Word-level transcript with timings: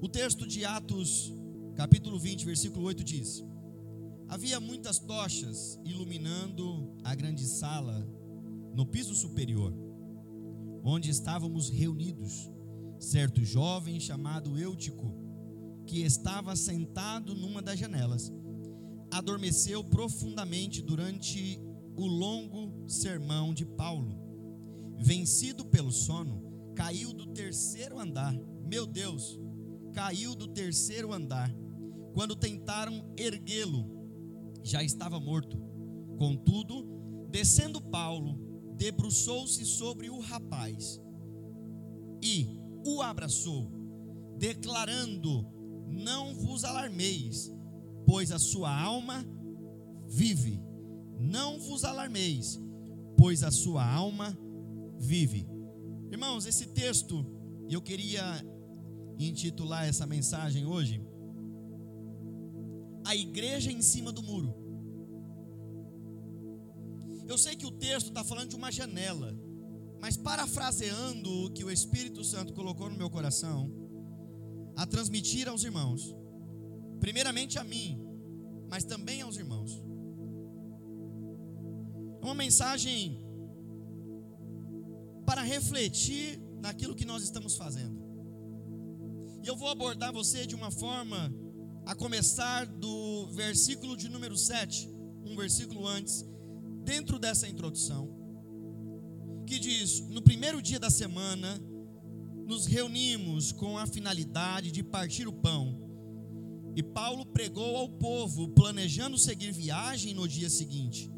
O 0.00 0.08
texto 0.08 0.46
de 0.46 0.64
Atos, 0.64 1.34
capítulo 1.74 2.20
20, 2.20 2.44
versículo 2.44 2.86
8 2.86 3.02
diz: 3.02 3.44
Havia 4.28 4.60
muitas 4.60 5.00
tochas 5.00 5.76
iluminando 5.84 6.96
a 7.02 7.16
grande 7.16 7.44
sala 7.44 8.08
no 8.72 8.86
piso 8.86 9.12
superior, 9.12 9.74
onde 10.84 11.10
estávamos 11.10 11.68
reunidos. 11.68 12.48
Certo 13.00 13.44
jovem 13.44 13.98
chamado 13.98 14.56
Eutico, 14.56 15.12
que 15.84 16.02
estava 16.02 16.54
sentado 16.54 17.34
numa 17.34 17.60
das 17.60 17.78
janelas, 17.78 18.32
adormeceu 19.10 19.82
profundamente 19.82 20.80
durante 20.80 21.60
o 21.96 22.06
longo 22.06 22.88
sermão 22.88 23.52
de 23.52 23.64
Paulo. 23.64 24.16
Vencido 24.96 25.64
pelo 25.64 25.90
sono, 25.90 26.72
caiu 26.76 27.12
do 27.12 27.26
terceiro 27.26 27.98
andar. 27.98 28.32
Meu 28.64 28.86
Deus, 28.86 29.40
caiu 29.92 30.34
do 30.34 30.48
terceiro 30.48 31.12
andar. 31.12 31.52
Quando 32.14 32.36
tentaram 32.36 33.14
erguê-lo, 33.16 33.98
já 34.62 34.82
estava 34.82 35.20
morto. 35.20 35.56
Contudo, 36.18 36.84
descendo 37.30 37.80
Paulo, 37.80 38.74
debruçou-se 38.76 39.64
sobre 39.64 40.10
o 40.10 40.20
rapaz 40.20 41.00
e 42.22 42.46
o 42.84 43.02
abraçou, 43.02 43.70
declarando: 44.36 45.46
Não 45.86 46.34
vos 46.34 46.64
alarmeis, 46.64 47.52
pois 48.06 48.32
a 48.32 48.38
sua 48.38 48.74
alma 48.74 49.24
vive. 50.06 50.60
Não 51.20 51.58
vos 51.58 51.84
alarmeis, 51.84 52.58
pois 53.16 53.42
a 53.42 53.50
sua 53.50 53.84
alma 53.84 54.36
vive. 54.98 55.46
Irmãos, 56.10 56.46
esse 56.46 56.66
texto, 56.66 57.26
eu 57.68 57.82
queria 57.82 58.22
intitular 59.18 59.86
essa 59.86 60.06
mensagem 60.06 60.64
hoje, 60.64 61.04
A 63.04 63.16
Igreja 63.16 63.72
em 63.72 63.82
cima 63.82 64.12
do 64.12 64.22
muro. 64.22 64.54
Eu 67.26 67.36
sei 67.36 67.56
que 67.56 67.66
o 67.66 67.70
texto 67.70 68.08
está 68.08 68.22
falando 68.22 68.50
de 68.50 68.56
uma 68.56 68.70
janela, 68.70 69.34
mas 70.00 70.16
parafraseando 70.16 71.30
o 71.44 71.50
que 71.50 71.64
o 71.64 71.70
Espírito 71.70 72.22
Santo 72.22 72.52
colocou 72.52 72.88
no 72.88 72.96
meu 72.96 73.10
coração, 73.10 73.70
a 74.76 74.86
transmitir 74.86 75.48
aos 75.48 75.64
irmãos, 75.64 76.14
primeiramente 77.00 77.58
a 77.58 77.64
mim, 77.64 78.00
mas 78.70 78.84
também 78.84 79.22
aos 79.22 79.36
irmãos. 79.36 79.82
É 82.20 82.24
uma 82.24 82.34
mensagem 82.34 83.18
para 85.26 85.42
refletir 85.42 86.40
naquilo 86.60 86.94
que 86.94 87.04
nós 87.04 87.22
estamos 87.22 87.56
fazendo. 87.56 88.07
E 89.48 89.50
eu 89.50 89.56
vou 89.56 89.70
abordar 89.70 90.12
você 90.12 90.46
de 90.46 90.54
uma 90.54 90.70
forma 90.70 91.34
a 91.86 91.94
começar 91.94 92.66
do 92.66 93.28
versículo 93.28 93.96
de 93.96 94.06
número 94.06 94.36
7, 94.36 94.86
um 95.24 95.34
versículo 95.34 95.86
antes, 95.86 96.22
dentro 96.84 97.18
dessa 97.18 97.48
introdução, 97.48 98.14
que 99.46 99.58
diz: 99.58 100.00
No 100.10 100.20
primeiro 100.20 100.60
dia 100.60 100.78
da 100.78 100.90
semana, 100.90 101.58
nos 102.46 102.66
reunimos 102.66 103.50
com 103.50 103.78
a 103.78 103.86
finalidade 103.86 104.70
de 104.70 104.82
partir 104.82 105.26
o 105.26 105.32
pão. 105.32 105.80
E 106.76 106.82
Paulo 106.82 107.24
pregou 107.24 107.74
ao 107.74 107.88
povo, 107.88 108.48
planejando 108.50 109.16
seguir 109.16 109.50
viagem 109.50 110.12
no 110.12 110.28
dia 110.28 110.50
seguinte. 110.50 111.10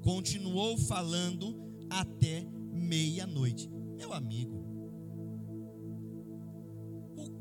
Continuou 0.00 0.78
falando 0.78 1.60
até 1.90 2.46
meia-noite. 2.72 3.68
Meu 3.96 4.12
amigo, 4.12 4.63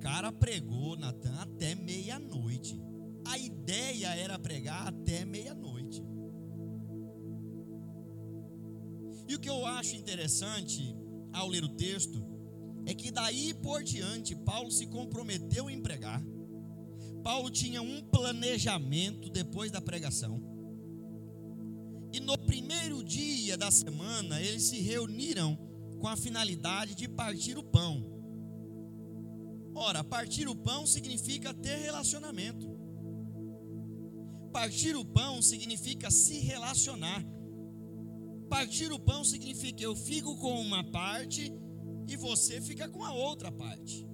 cara 0.04 0.34
pregou, 0.34 0.98
Natan, 0.98 1.34
até 1.40 1.74
meia-noite. 1.76 2.78
A 3.26 3.38
ideia 3.38 4.08
era 4.14 4.38
pregar 4.38 4.90
até 4.90 5.24
meia-noite. 5.24 6.04
E 9.30 9.34
o 9.34 9.40
que 9.40 9.50
eu 9.50 9.66
acho 9.66 9.96
interessante 9.96 10.94
ao 11.32 11.48
ler 11.48 11.64
o 11.64 11.70
texto 11.70 12.22
é 12.86 12.94
que 12.94 13.12
daí 13.12 13.54
por 13.54 13.82
diante 13.82 14.36
Paulo 14.36 14.70
se 14.70 14.88
comprometeu 14.88 15.70
em 15.70 15.82
pregar. 15.82 16.22
Paulo 17.24 17.50
tinha 17.50 17.82
um 17.82 18.02
planejamento 18.02 19.30
depois 19.30 19.72
da 19.72 19.80
pregação. 19.80 20.44
E 22.12 22.20
no 22.20 22.38
primeiro 22.38 23.02
dia 23.02 23.58
da 23.58 23.72
semana, 23.72 24.42
eles 24.42 24.64
se 24.64 24.82
reuniram 24.82 25.58
com 25.98 26.10
a 26.10 26.18
finalidade 26.18 26.94
de 26.94 27.08
partir 27.08 27.58
o 27.58 27.64
pão. 27.64 28.23
Ora, 29.76 30.04
partir 30.04 30.48
o 30.48 30.56
pão 30.56 30.86
significa 30.86 31.54
ter 31.54 31.78
relacionamento. 31.78 32.70
Partir 34.52 34.96
o 34.96 35.04
pão 35.04 35.42
significa 35.42 36.12
se 36.12 36.40
relacionar. 36.40 37.26
Partir 38.50 38.92
o 38.92 39.00
pão 39.00 39.24
significa 39.24 39.84
eu 39.84 39.96
fico 39.96 40.38
com 40.38 40.62
uma 40.62 40.84
parte 40.84 41.52
e 42.08 42.16
você 42.16 42.62
fica 42.62 42.88
com 42.88 43.04
a 43.04 43.14
outra 43.14 43.52
parte. 43.52 44.08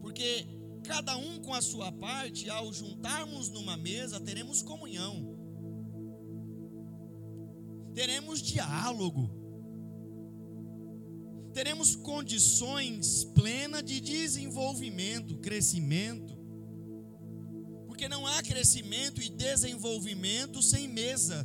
Porque 0.00 0.46
cada 0.84 1.16
um 1.16 1.40
com 1.40 1.54
a 1.54 1.62
sua 1.62 1.90
parte, 1.90 2.50
ao 2.50 2.72
juntarmos 2.72 3.48
numa 3.48 3.76
mesa, 3.76 4.20
teremos 4.20 4.62
comunhão 4.62 5.38
teremos 7.98 8.40
diálogo, 8.40 9.28
teremos 11.58 11.96
condições 11.96 13.24
plenas 13.34 13.82
de 13.82 14.00
desenvolvimento, 14.00 15.38
crescimento, 15.38 16.38
porque 17.84 18.08
não 18.08 18.24
há 18.28 18.40
crescimento 18.44 19.20
e 19.20 19.28
desenvolvimento 19.28 20.62
sem 20.62 20.86
mesa, 20.86 21.44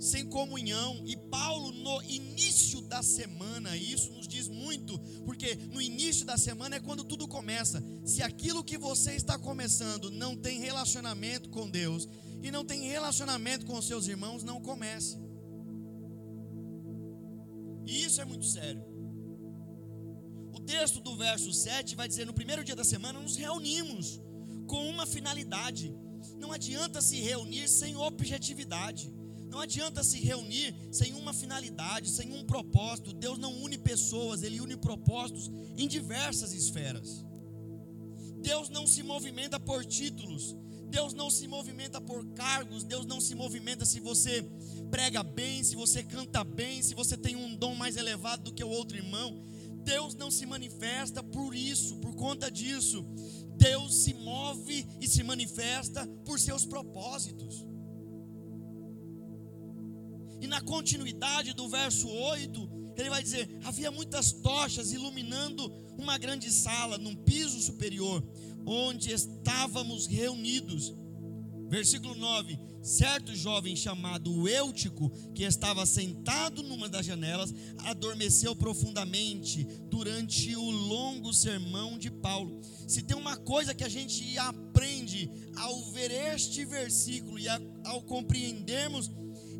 sem 0.00 0.26
comunhão. 0.28 1.04
E 1.06 1.16
Paulo, 1.16 1.70
no 1.70 2.02
início 2.02 2.80
da 2.88 3.00
semana, 3.00 3.76
isso 3.76 4.12
nos 4.14 4.26
diz 4.26 4.48
muito, 4.48 4.98
porque 5.24 5.54
no 5.72 5.80
início 5.80 6.26
da 6.26 6.36
semana 6.36 6.74
é 6.74 6.80
quando 6.80 7.04
tudo 7.04 7.28
começa. 7.28 7.80
Se 8.04 8.20
aquilo 8.20 8.64
que 8.64 8.76
você 8.76 9.12
está 9.12 9.38
começando 9.38 10.10
não 10.10 10.34
tem 10.34 10.58
relacionamento 10.58 11.50
com 11.50 11.70
Deus 11.70 12.08
e 12.42 12.50
não 12.50 12.64
tem 12.64 12.88
relacionamento 12.88 13.64
com 13.64 13.80
seus 13.80 14.08
irmãos, 14.08 14.42
não 14.42 14.60
comece. 14.60 15.16
E 17.86 18.02
isso 18.02 18.20
é 18.20 18.24
muito 18.24 18.44
sério. 18.44 18.87
Texto 20.68 21.00
do 21.00 21.16
verso 21.16 21.50
7 21.50 21.96
vai 21.96 22.06
dizer: 22.06 22.26
no 22.26 22.34
primeiro 22.34 22.62
dia 22.62 22.76
da 22.76 22.84
semana 22.84 23.18
nos 23.18 23.36
reunimos 23.36 24.20
com 24.66 24.86
uma 24.90 25.06
finalidade. 25.06 25.96
Não 26.36 26.52
adianta 26.52 27.00
se 27.00 27.16
reunir 27.20 27.66
sem 27.68 27.96
objetividade. 27.96 29.10
Não 29.48 29.60
adianta 29.60 30.04
se 30.04 30.18
reunir 30.20 30.76
sem 30.92 31.14
uma 31.14 31.32
finalidade, 31.32 32.10
sem 32.10 32.34
um 32.34 32.44
propósito. 32.44 33.14
Deus 33.14 33.38
não 33.38 33.62
une 33.62 33.78
pessoas, 33.78 34.42
Ele 34.42 34.60
une 34.60 34.76
propósitos 34.76 35.50
em 35.74 35.88
diversas 35.88 36.52
esferas. 36.52 37.24
Deus 38.42 38.68
não 38.68 38.86
se 38.86 39.02
movimenta 39.02 39.58
por 39.58 39.86
títulos, 39.86 40.54
Deus 40.90 41.14
não 41.14 41.30
se 41.30 41.48
movimenta 41.48 41.98
por 41.98 42.26
cargos, 42.34 42.84
Deus 42.84 43.06
não 43.06 43.22
se 43.22 43.34
movimenta 43.34 43.86
se 43.86 44.00
você 44.00 44.44
prega 44.90 45.22
bem, 45.22 45.64
se 45.64 45.74
você 45.74 46.02
canta 46.02 46.44
bem, 46.44 46.82
se 46.82 46.94
você 46.94 47.16
tem 47.16 47.36
um 47.36 47.56
dom 47.56 47.74
mais 47.74 47.96
elevado 47.96 48.44
do 48.44 48.52
que 48.52 48.62
o 48.62 48.68
outro 48.68 48.98
irmão. 48.98 49.47
Deus 49.88 50.14
não 50.14 50.30
se 50.30 50.44
manifesta 50.44 51.22
por 51.22 51.54
isso, 51.54 51.96
por 51.96 52.14
conta 52.14 52.50
disso. 52.50 53.02
Deus 53.56 54.02
se 54.02 54.12
move 54.12 54.86
e 55.00 55.08
se 55.08 55.22
manifesta 55.22 56.06
por 56.26 56.38
seus 56.38 56.66
propósitos. 56.66 57.64
E 60.42 60.46
na 60.46 60.60
continuidade 60.60 61.54
do 61.54 61.66
verso 61.70 62.06
8, 62.06 62.92
ele 62.98 63.08
vai 63.08 63.22
dizer: 63.22 63.48
havia 63.64 63.90
muitas 63.90 64.30
tochas 64.30 64.92
iluminando 64.92 65.66
uma 65.96 66.18
grande 66.18 66.52
sala 66.52 66.98
num 66.98 67.16
piso 67.16 67.58
superior, 67.58 68.22
onde 68.66 69.10
estávamos 69.10 70.06
reunidos. 70.06 70.94
Versículo 71.68 72.14
9: 72.14 72.58
Certo 72.82 73.34
jovem 73.34 73.76
chamado 73.76 74.48
Eutico, 74.48 75.10
que 75.34 75.44
estava 75.44 75.84
sentado 75.84 76.62
numa 76.62 76.88
das 76.88 77.04
janelas, 77.04 77.52
adormeceu 77.84 78.56
profundamente 78.56 79.64
durante 79.90 80.56
o 80.56 80.70
longo 80.70 81.32
sermão 81.32 81.98
de 81.98 82.10
Paulo. 82.10 82.60
Se 82.86 83.02
tem 83.02 83.16
uma 83.16 83.36
coisa 83.36 83.74
que 83.74 83.84
a 83.84 83.88
gente 83.88 84.38
aprende 84.38 85.30
ao 85.56 85.92
ver 85.92 86.10
este 86.10 86.64
versículo 86.64 87.38
e 87.38 87.46
ao 87.84 88.02
compreendermos 88.02 89.10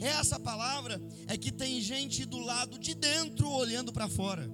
essa 0.00 0.40
palavra, 0.40 1.00
é 1.26 1.36
que 1.36 1.52
tem 1.52 1.80
gente 1.80 2.24
do 2.24 2.38
lado 2.38 2.78
de 2.78 2.94
dentro 2.94 3.50
olhando 3.50 3.92
para 3.92 4.08
fora. 4.08 4.48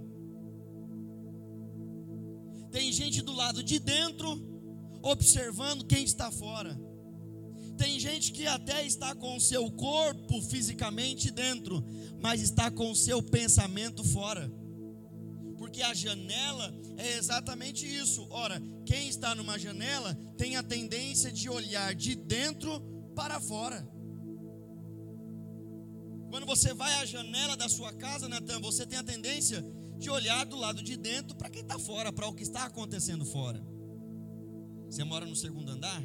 Tem 2.72 2.90
gente 2.90 3.22
do 3.22 3.32
lado 3.32 3.62
de 3.62 3.78
dentro 3.78 4.42
observando 5.00 5.86
quem 5.86 6.02
está 6.02 6.32
fora. 6.32 6.76
Tem 7.76 7.98
gente 7.98 8.32
que 8.32 8.46
até 8.46 8.86
está 8.86 9.14
com 9.14 9.36
o 9.36 9.40
seu 9.40 9.70
corpo 9.70 10.40
fisicamente 10.42 11.30
dentro, 11.30 11.84
mas 12.20 12.40
está 12.40 12.70
com 12.70 12.90
o 12.90 12.96
seu 12.96 13.22
pensamento 13.22 14.04
fora. 14.04 14.50
Porque 15.58 15.82
a 15.82 15.94
janela 15.94 16.72
é 16.96 17.16
exatamente 17.16 17.86
isso. 17.86 18.26
Ora, 18.30 18.60
quem 18.86 19.08
está 19.08 19.34
numa 19.34 19.58
janela 19.58 20.14
tem 20.36 20.56
a 20.56 20.62
tendência 20.62 21.32
de 21.32 21.48
olhar 21.48 21.94
de 21.94 22.14
dentro 22.14 22.80
para 23.14 23.40
fora. 23.40 23.88
Quando 26.30 26.46
você 26.46 26.74
vai 26.74 26.92
à 26.94 27.04
janela 27.04 27.56
da 27.56 27.68
sua 27.68 27.92
casa, 27.92 28.28
Natan, 28.28 28.60
você 28.60 28.84
tem 28.84 28.98
a 28.98 29.04
tendência 29.04 29.64
de 29.98 30.10
olhar 30.10 30.44
do 30.44 30.56
lado 30.56 30.82
de 30.82 30.96
dentro 30.96 31.36
para 31.36 31.48
quem 31.48 31.62
está 31.62 31.78
fora, 31.78 32.12
para 32.12 32.26
o 32.26 32.34
que 32.34 32.42
está 32.42 32.64
acontecendo 32.64 33.24
fora. 33.24 33.64
Você 34.90 35.02
mora 35.02 35.24
no 35.26 35.34
segundo 35.34 35.70
andar? 35.70 36.02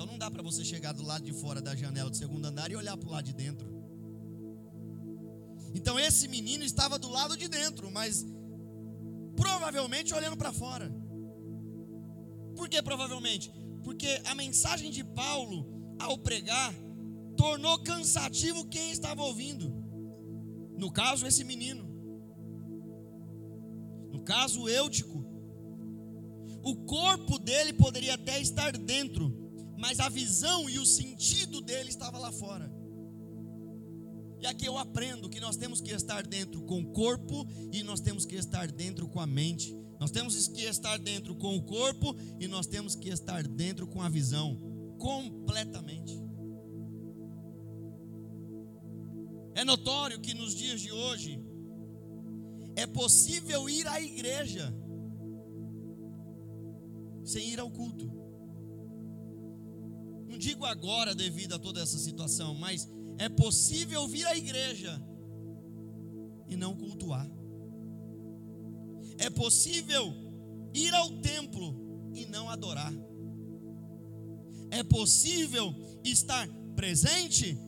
Então 0.00 0.12
não 0.12 0.18
dá 0.18 0.30
para 0.30 0.42
você 0.42 0.64
chegar 0.64 0.92
do 0.92 1.02
lado 1.02 1.26
de 1.26 1.32
fora 1.34 1.60
da 1.60 1.76
janela 1.76 2.08
do 2.08 2.16
segundo 2.16 2.42
andar 2.46 2.70
e 2.70 2.74
olhar 2.74 2.96
para 2.96 3.06
o 3.06 3.12
lado 3.12 3.26
de 3.26 3.34
dentro. 3.34 3.68
Então 5.74 6.00
esse 6.00 6.26
menino 6.26 6.64
estava 6.64 6.98
do 6.98 7.10
lado 7.10 7.36
de 7.36 7.46
dentro, 7.48 7.90
mas 7.90 8.24
provavelmente 9.36 10.14
olhando 10.14 10.38
para 10.38 10.54
fora. 10.54 10.90
Por 12.56 12.66
que 12.66 12.82
provavelmente? 12.82 13.52
Porque 13.84 14.22
a 14.24 14.34
mensagem 14.34 14.90
de 14.90 15.04
Paulo, 15.04 15.66
ao 15.98 16.16
pregar, 16.16 16.72
tornou 17.36 17.78
cansativo 17.80 18.68
quem 18.68 18.92
estava 18.92 19.20
ouvindo. 19.20 19.70
No 20.78 20.90
caso, 20.90 21.26
esse 21.26 21.44
menino. 21.44 21.84
No 24.10 24.22
caso, 24.22 24.62
o 24.62 24.68
Eutico. 24.70 25.26
O 26.62 26.74
corpo 26.86 27.38
dele 27.38 27.74
poderia 27.74 28.14
até 28.14 28.40
estar 28.40 28.72
dentro, 28.78 29.39
mas 29.80 29.98
a 29.98 30.10
visão 30.10 30.68
e 30.68 30.78
o 30.78 30.84
sentido 30.84 31.62
dele 31.62 31.88
estava 31.88 32.18
lá 32.18 32.30
fora. 32.30 32.70
E 34.38 34.46
aqui 34.46 34.66
eu 34.66 34.76
aprendo 34.76 35.28
que 35.30 35.40
nós 35.40 35.56
temos 35.56 35.80
que 35.80 35.90
estar 35.90 36.26
dentro 36.26 36.62
com 36.62 36.82
o 36.82 36.92
corpo 36.92 37.46
e 37.72 37.82
nós 37.82 37.98
temos 37.98 38.26
que 38.26 38.36
estar 38.36 38.70
dentro 38.70 39.08
com 39.08 39.20
a 39.20 39.26
mente. 39.26 39.74
Nós 39.98 40.10
temos 40.10 40.48
que 40.48 40.64
estar 40.64 40.98
dentro 40.98 41.34
com 41.34 41.56
o 41.56 41.62
corpo 41.62 42.14
e 42.38 42.46
nós 42.46 42.66
temos 42.66 42.94
que 42.94 43.08
estar 43.08 43.46
dentro 43.48 43.86
com 43.86 44.02
a 44.02 44.08
visão 44.10 44.58
completamente. 44.98 46.20
É 49.54 49.64
notório 49.64 50.20
que 50.20 50.34
nos 50.34 50.54
dias 50.54 50.80
de 50.82 50.92
hoje 50.92 51.42
é 52.76 52.86
possível 52.86 53.68
ir 53.68 53.86
à 53.88 53.98
igreja 54.00 54.74
sem 57.24 57.48
ir 57.48 57.60
ao 57.60 57.70
culto. 57.70 58.19
Não 60.30 60.38
digo 60.38 60.64
agora 60.64 61.12
devido 61.12 61.54
a 61.54 61.58
toda 61.58 61.82
essa 61.82 61.98
situação, 61.98 62.54
mas 62.54 62.88
é 63.18 63.28
possível 63.28 64.06
vir 64.06 64.24
à 64.26 64.36
igreja 64.36 65.02
e 66.48 66.56
não 66.56 66.76
cultuar. 66.76 67.28
É 69.18 69.28
possível 69.28 70.14
ir 70.72 70.94
ao 70.94 71.10
templo 71.20 72.10
e 72.14 72.26
não 72.26 72.48
adorar. 72.48 72.92
É 74.70 74.84
possível 74.84 75.74
estar 76.04 76.48
presente, 76.76 77.58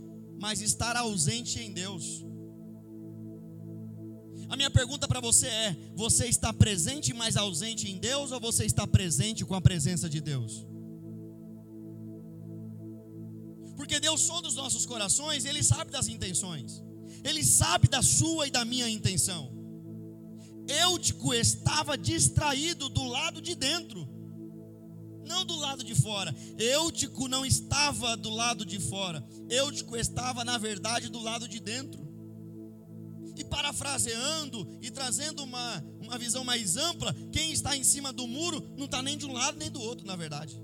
mas 0.40 0.60
estar 0.60 0.96
ausente 0.96 1.58
em 1.58 1.72
Deus. 1.72 2.24
A 4.48 4.56
minha 4.56 4.70
pergunta 4.70 5.08
para 5.08 5.20
você 5.20 5.48
é: 5.48 5.76
você 5.94 6.26
está 6.26 6.52
presente, 6.52 7.12
mas 7.12 7.36
ausente 7.36 7.90
em 7.90 7.98
Deus, 7.98 8.30
ou 8.30 8.38
você 8.38 8.64
está 8.64 8.86
presente 8.86 9.44
com 9.44 9.54
a 9.54 9.60
presença 9.60 10.08
de 10.08 10.20
Deus? 10.20 10.71
Deus 14.12 14.20
sonda 14.20 14.46
os 14.46 14.54
nossos 14.54 14.84
corações, 14.84 15.46
Ele 15.46 15.62
sabe 15.62 15.90
das 15.90 16.06
intenções, 16.06 16.82
Ele 17.24 17.42
sabe 17.42 17.88
da 17.88 18.02
sua 18.02 18.46
e 18.46 18.50
da 18.50 18.62
minha 18.62 18.86
intenção. 18.86 19.50
Eutico 20.68 21.32
estava 21.32 21.96
distraído 21.96 22.90
do 22.90 23.04
lado 23.04 23.40
de 23.40 23.54
dentro, 23.54 24.06
não 25.26 25.46
do 25.46 25.56
lado 25.56 25.82
de 25.82 25.94
fora. 25.94 26.34
Eutico 26.58 27.26
não 27.26 27.44
estava 27.46 28.14
do 28.14 28.28
lado 28.28 28.66
de 28.66 28.78
fora, 28.78 29.26
Eutico 29.48 29.96
estava, 29.96 30.44
na 30.44 30.58
verdade, 30.58 31.08
do 31.08 31.18
lado 31.18 31.48
de 31.48 31.58
dentro. 31.58 32.02
E 33.34 33.42
parafraseando 33.44 34.68
e 34.82 34.90
trazendo 34.90 35.42
uma, 35.42 35.82
uma 36.02 36.18
visão 36.18 36.44
mais 36.44 36.76
ampla, 36.76 37.16
quem 37.32 37.50
está 37.50 37.74
em 37.74 37.82
cima 37.82 38.12
do 38.12 38.28
muro 38.28 38.60
não 38.76 38.84
está 38.84 39.00
nem 39.00 39.16
de 39.16 39.24
um 39.24 39.32
lado 39.32 39.56
nem 39.56 39.70
do 39.70 39.80
outro, 39.80 40.06
na 40.06 40.16
verdade. 40.16 40.62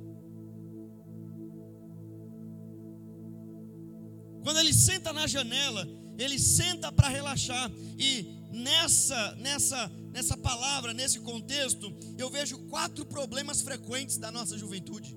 Quando 4.43 4.59
ele 4.59 4.73
senta 4.73 5.13
na 5.13 5.27
janela, 5.27 5.87
ele 6.19 6.39
senta 6.39 6.91
para 6.91 7.09
relaxar. 7.09 7.71
E 7.99 8.39
nessa, 8.53 9.35
nessa, 9.37 9.91
nessa 10.13 10.37
palavra, 10.37 10.93
nesse 10.93 11.21
contexto, 11.21 11.95
eu 12.17 12.31
vejo 12.31 12.59
quatro 12.67 13.05
problemas 13.05 13.63
frequentes 13.63 14.17
da 14.19 14.31
nossa 14.31 14.57
juventude. 14.59 15.17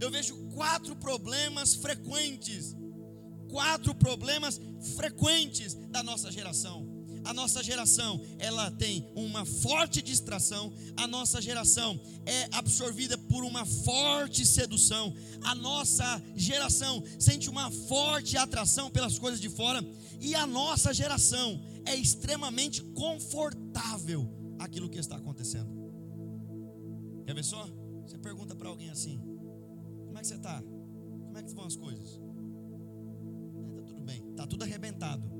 Eu 0.00 0.10
vejo 0.10 0.36
quatro 0.54 0.94
problemas 0.96 1.74
frequentes. 1.74 2.76
Quatro 3.48 3.94
problemas 3.94 4.60
frequentes 4.96 5.74
da 5.74 6.02
nossa 6.02 6.30
geração. 6.30 6.85
A 7.26 7.34
nossa 7.34 7.60
geração, 7.60 8.20
ela 8.38 8.70
tem 8.70 9.04
uma 9.16 9.44
forte 9.44 10.00
distração, 10.00 10.72
a 10.96 11.08
nossa 11.08 11.42
geração 11.42 12.00
é 12.24 12.48
absorvida 12.52 13.18
por 13.18 13.42
uma 13.42 13.66
forte 13.66 14.46
sedução, 14.46 15.12
a 15.42 15.52
nossa 15.52 16.22
geração 16.36 17.02
sente 17.18 17.50
uma 17.50 17.68
forte 17.68 18.36
atração 18.36 18.88
pelas 18.92 19.18
coisas 19.18 19.40
de 19.40 19.48
fora, 19.48 19.84
e 20.20 20.36
a 20.36 20.46
nossa 20.46 20.94
geração 20.94 21.60
é 21.84 21.96
extremamente 21.96 22.80
confortável 22.94 24.30
aquilo 24.60 24.88
que 24.88 24.98
está 24.98 25.16
acontecendo. 25.16 25.68
Quer 27.26 27.34
ver 27.34 27.44
só? 27.44 27.68
Você 28.06 28.16
pergunta 28.18 28.54
para 28.54 28.68
alguém 28.68 28.88
assim: 28.88 29.18
Como 30.06 30.16
é 30.16 30.20
que 30.20 30.28
você 30.28 30.36
está? 30.36 30.62
Como 30.62 31.36
é 31.36 31.42
que 31.42 31.52
vão 31.52 31.64
as 31.64 31.74
coisas? 31.74 32.20
Está 33.70 33.82
tudo 33.82 34.02
bem, 34.02 34.30
está 34.30 34.46
tudo 34.46 34.62
arrebentado 34.62 35.35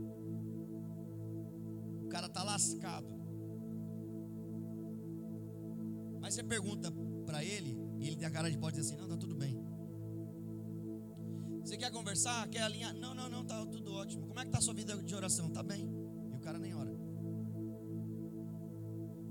está 2.37 2.43
lascado. 2.43 3.07
Mas 6.21 6.35
você 6.35 6.43
pergunta 6.43 6.93
para 7.25 7.43
ele, 7.43 7.79
e 7.99 8.09
ele 8.09 8.17
tem 8.17 8.29
a 8.29 8.31
cara 8.31 8.51
de 8.51 8.59
pode 8.59 8.77
dizer 8.77 8.89
assim: 8.89 8.97
não, 9.01 9.07
está 9.07 9.17
tudo 9.17 9.35
bem. 9.35 9.59
Você 11.65 11.77
quer 11.79 11.91
conversar? 11.91 12.47
Quer 12.49 12.63
alinhar? 12.63 12.95
Não, 12.95 13.15
não, 13.15 13.29
não, 13.29 13.43
está 13.43 13.65
tudo 13.67 13.93
ótimo. 13.95 14.27
Como 14.27 14.39
é 14.39 14.43
que 14.43 14.49
está 14.49 14.59
a 14.59 14.63
sua 14.63 14.75
vida 14.75 15.03
de 15.03 15.15
oração? 15.15 15.49
Está 15.49 15.63
bem. 15.63 15.89
E 16.31 16.37
o 16.37 16.41
cara 16.41 16.59
nem 16.59 16.75
ora. 16.75 16.95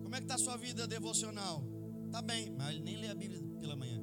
Como 0.01 0.16
é 0.16 0.18
que 0.18 0.24
está 0.24 0.36
a 0.36 0.40
sua 0.40 0.58
vida 0.58 0.88
devocional? 0.88 1.63
Está 2.06 2.22
bem, 2.22 2.51
mas 2.51 2.69
ele 2.69 2.84
nem 2.84 2.98
lê 2.98 3.08
a 3.08 3.16
Bíblia 3.16 3.42
pela 3.60 3.75
manhã. 3.75 4.01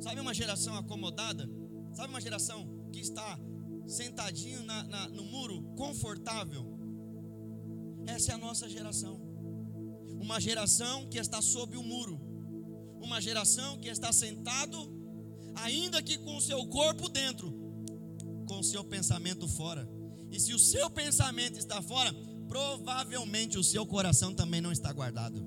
Sabe 0.00 0.20
uma 0.20 0.34
geração 0.34 0.76
acomodada? 0.76 1.48
Sabe 1.92 2.08
uma 2.08 2.20
geração 2.20 2.88
que 2.92 3.00
está 3.00 3.38
sentadinho 3.86 4.62
na, 4.64 4.82
na, 4.84 5.08
no 5.08 5.24
muro, 5.24 5.62
confortável. 5.76 6.71
Essa 8.06 8.32
é 8.32 8.34
a 8.34 8.38
nossa 8.38 8.68
geração. 8.68 9.20
Uma 10.20 10.40
geração 10.40 11.08
que 11.08 11.18
está 11.18 11.42
sob 11.42 11.76
o 11.76 11.82
muro. 11.82 12.20
Uma 13.00 13.20
geração 13.20 13.78
que 13.78 13.88
está 13.88 14.12
sentado, 14.12 14.76
ainda 15.56 16.02
que 16.02 16.18
com 16.18 16.36
o 16.36 16.40
seu 16.40 16.64
corpo 16.66 17.08
dentro, 17.08 17.52
com 18.46 18.60
o 18.60 18.64
seu 18.64 18.84
pensamento 18.84 19.48
fora. 19.48 19.88
E 20.30 20.38
se 20.38 20.54
o 20.54 20.58
seu 20.58 20.88
pensamento 20.88 21.58
está 21.58 21.82
fora, 21.82 22.14
provavelmente 22.48 23.58
o 23.58 23.64
seu 23.64 23.84
coração 23.84 24.32
também 24.32 24.60
não 24.60 24.70
está 24.70 24.92
guardado. 24.92 25.44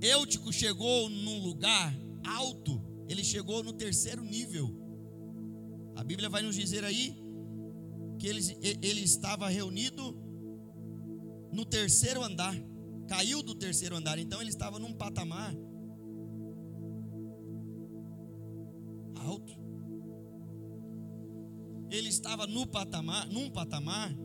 Eutico 0.00 0.52
chegou 0.52 1.08
num 1.08 1.38
lugar 1.42 1.96
alto, 2.26 2.82
ele 3.08 3.22
chegou 3.22 3.62
no 3.62 3.72
terceiro 3.72 4.24
nível. 4.24 4.74
A 5.94 6.02
Bíblia 6.02 6.28
vai 6.28 6.42
nos 6.42 6.56
dizer 6.56 6.84
aí 6.84 7.21
que 8.22 8.28
ele, 8.28 8.40
ele 8.80 9.00
estava 9.00 9.48
reunido 9.48 10.16
no 11.52 11.64
terceiro 11.64 12.22
andar, 12.22 12.54
caiu 13.08 13.42
do 13.42 13.52
terceiro 13.52 13.96
andar, 13.96 14.16
então 14.16 14.40
ele 14.40 14.50
estava 14.50 14.78
num 14.78 14.94
patamar 14.94 15.52
alto. 19.16 19.52
Ele 21.90 22.08
estava 22.08 22.46
no 22.46 22.64
patamar, 22.64 23.26
num 23.28 23.50
patamar 23.50 24.16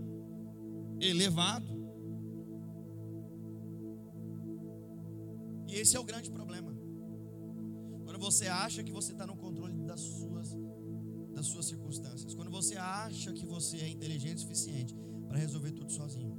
elevado. 1.01 1.75
E 5.67 5.73
esse 5.73 5.97
é 5.97 5.99
o 5.99 6.03
grande 6.03 6.29
problema. 6.29 6.71
Quando 8.03 8.19
você 8.19 8.45
acha 8.45 8.83
que 8.83 8.91
você 8.91 9.13
está 9.13 9.25
no 9.25 9.35
controle 9.35 9.73
das 9.87 10.01
suas 10.01 10.26
das 11.37 11.45
suas 11.45 11.67
circunstâncias. 11.67 12.33
Quando 12.33 12.49
você 12.49 12.75
acha 12.77 13.31
que 13.31 13.45
você 13.45 13.77
é 13.77 13.87
inteligente 13.87 14.37
o 14.37 14.41
suficiente 14.41 14.95
para 15.27 15.37
resolver 15.37 15.71
tudo 15.71 15.91
sozinho. 15.91 16.35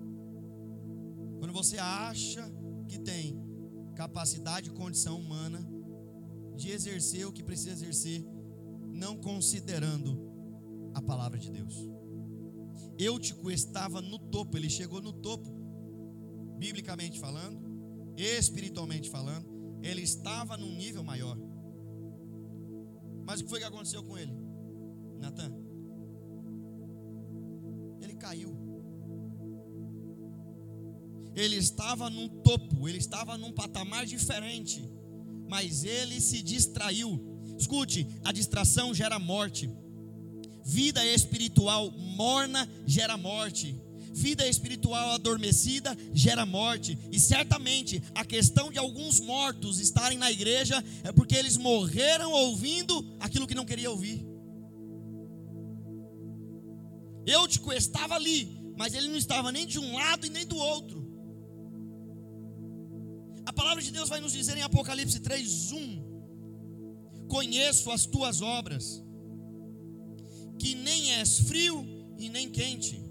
Quando 1.39 1.53
você 1.53 1.79
acha 1.79 2.43
que 2.89 2.99
tem 2.99 3.41
capacidade 3.95 4.71
e 4.71 4.73
condição 4.73 5.21
humana 5.21 5.61
de 6.57 6.71
exercer 6.71 7.25
o 7.29 7.33
que 7.33 7.45
precisa 7.45 7.71
exercer, 7.71 8.27
não 8.93 9.17
considerando 9.17 10.21
a 10.93 11.01
palavra 11.01 11.39
de 11.39 11.49
Deus. 11.53 11.77
Eutico 12.99 13.53
estava 13.53 14.03
no 14.03 14.19
topo, 14.19 14.57
ele 14.57 14.69
chegou 14.69 15.01
no 15.01 15.13
topo 15.13 15.49
biblicamente 16.59 17.21
falando, 17.21 17.61
espiritualmente 18.17 19.09
falando, 19.09 19.47
ele 19.81 20.03
estava 20.03 20.57
num 20.57 20.75
nível 20.75 21.05
maior. 21.05 21.39
Mas 23.25 23.41
o 23.41 23.45
que 23.45 23.51
foi 23.51 23.61
que 23.61 23.65
aconteceu 23.65 24.03
com 24.03 24.19
ele? 24.19 24.48
Natan? 25.19 25.53
Ele 28.01 28.15
caiu. 28.15 28.57
Ele 31.35 31.57
estava 31.57 32.11
num 32.11 32.29
topo, 32.29 32.89
ele 32.89 32.99
estava 32.99 33.39
num 33.39 33.53
patamar 33.53 34.05
diferente, 34.07 34.89
mas 35.49 35.85
ele 35.85 36.21
se 36.21 36.43
distraiu. 36.43 37.21
Escute, 37.57 38.07
a 38.25 38.33
distração 38.33 38.93
gera 38.93 39.19
morte. 39.19 39.71
Vida 40.65 41.05
espiritual 41.07 41.91
morna 41.91 42.69
gera 42.87 43.17
morte. 43.17 43.81
Vida 44.13 44.49
espiritual 44.49 45.13
adormecida 45.13 45.97
gera 46.13 46.45
morte. 46.45 46.99
E 47.13 47.21
certamente 47.21 48.03
a 48.15 48.25
questão 48.25 48.71
de 48.71 48.79
alguns 48.79 49.21
mortos 49.21 49.79
estarem 49.79 50.19
na 50.19 50.31
igreja 50.31 50.83
é 51.05 51.13
porque 51.13 51.37
eles 51.37 51.57
morreram 51.57 52.33
ouvindo 52.33 53.17
aquilo 53.21 53.47
que 53.47 53.55
não 53.55 53.65
queria 53.65 53.91
ouvir. 53.91 54.27
Eutico 57.29 57.73
estava 57.73 58.15
ali, 58.15 58.73
mas 58.77 58.95
ele 58.95 59.09
não 59.09 59.17
estava 59.17 59.53
nem 59.53 59.67
de 59.67 59.79
um 59.79 59.95
lado 59.95 60.27
e 60.27 60.31
nem 60.31 60.47
do 60.47 60.57
outro. 60.57 61.07
A 63.45 63.53
palavra 63.53 63.83
de 63.83 63.91
Deus 63.91 64.09
vai 64.09 64.21
nos 64.21 64.33
dizer 64.33 64.57
em 64.57 64.63
Apocalipse 64.63 65.21
3:1: 65.21 67.27
Conheço 67.29 67.91
as 67.91 68.07
tuas 68.07 68.41
obras, 68.41 69.03
que 70.59 70.75
nem 70.75 71.13
és 71.15 71.41
frio 71.41 71.85
e 72.19 72.29
nem 72.29 72.51
quente. 72.51 73.03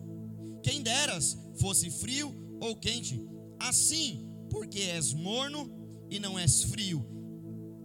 Quem 0.63 0.81
deras 0.81 1.37
fosse 1.59 1.89
frio 1.89 2.33
ou 2.59 2.75
quente. 2.75 3.21
Assim, 3.59 4.29
porque 4.49 4.79
és 4.79 5.13
morno 5.13 5.71
e 6.09 6.19
não 6.19 6.37
és 6.37 6.63
frio 6.63 7.05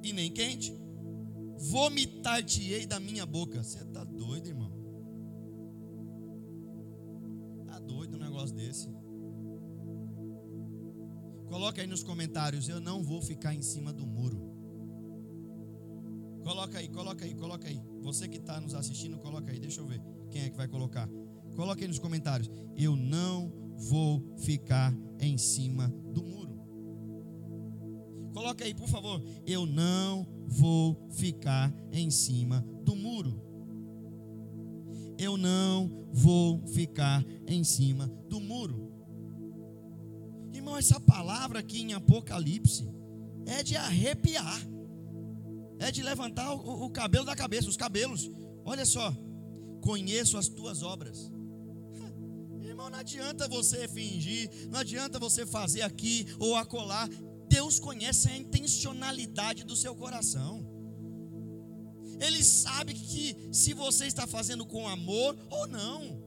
e 0.02 0.12
nem 0.12 0.30
quente, 0.30 0.76
vomitar-te-ei 1.58 2.86
da 2.86 2.98
minha 2.98 3.24
boca. 3.24 3.62
Você 3.62 3.78
está 3.78 4.04
doido, 4.04 4.48
irmão? 4.48 4.81
Negócio 8.32 8.56
desse? 8.56 8.88
Coloca 11.46 11.82
aí 11.82 11.86
nos 11.86 12.02
comentários, 12.02 12.68
eu 12.68 12.80
não 12.80 13.02
vou 13.02 13.20
ficar 13.20 13.54
em 13.54 13.60
cima 13.60 13.92
do 13.92 14.06
muro. 14.06 14.50
Coloca 16.42 16.78
aí, 16.78 16.88
coloca 16.88 17.24
aí, 17.24 17.34
coloca 17.34 17.68
aí. 17.68 17.80
Você 18.00 18.26
que 18.26 18.38
está 18.38 18.58
nos 18.58 18.74
assistindo, 18.74 19.18
coloca 19.18 19.52
aí. 19.52 19.60
Deixa 19.60 19.80
eu 19.80 19.86
ver 19.86 20.02
quem 20.30 20.42
é 20.42 20.50
que 20.50 20.56
vai 20.56 20.66
colocar. 20.66 21.08
Coloque 21.54 21.82
aí 21.82 21.88
nos 21.88 21.98
comentários. 21.98 22.50
Eu 22.74 22.96
não 22.96 23.52
vou 23.76 24.34
ficar 24.38 24.92
em 25.20 25.36
cima 25.36 25.88
do 25.88 26.24
muro. 26.24 26.58
Coloca 28.32 28.64
aí, 28.64 28.74
por 28.74 28.88
favor. 28.88 29.22
Eu 29.46 29.66
não 29.66 30.26
vou 30.48 31.06
ficar 31.10 31.72
em 31.92 32.10
cima 32.10 32.66
do 32.82 32.96
muro. 32.96 33.51
Eu 35.22 35.36
não 35.36 36.08
vou 36.12 36.66
ficar 36.66 37.24
em 37.46 37.62
cima 37.62 38.06
do 38.28 38.40
muro. 38.40 38.90
Irmão, 40.52 40.76
essa 40.76 41.00
palavra 41.00 41.60
aqui 41.60 41.80
em 41.80 41.92
Apocalipse 41.92 42.88
é 43.46 43.62
de 43.62 43.76
arrepiar 43.76 44.72
é 45.82 45.90
de 45.90 46.02
levantar 46.02 46.54
o, 46.54 46.84
o 46.84 46.90
cabelo 46.90 47.24
da 47.24 47.34
cabeça, 47.34 47.68
os 47.68 47.76
cabelos. 47.76 48.30
Olha 48.64 48.86
só, 48.86 49.12
conheço 49.80 50.38
as 50.38 50.48
tuas 50.48 50.82
obras. 50.82 51.30
Irmão, 52.62 52.88
não 52.88 52.98
adianta 52.98 53.48
você 53.48 53.88
fingir, 53.88 54.48
não 54.70 54.78
adianta 54.78 55.18
você 55.18 55.44
fazer 55.44 55.82
aqui 55.82 56.26
ou 56.38 56.54
acolá. 56.54 57.08
Deus 57.48 57.78
conhece 57.80 58.28
a 58.28 58.36
intencionalidade 58.36 59.64
do 59.64 59.76
seu 59.76 59.94
coração. 59.94 60.71
Ele 62.22 62.44
sabe 62.44 62.94
que 62.94 63.36
se 63.52 63.74
você 63.74 64.06
está 64.06 64.26
fazendo 64.26 64.64
com 64.64 64.88
amor 64.88 65.36
ou 65.50 65.66
não. 65.66 66.22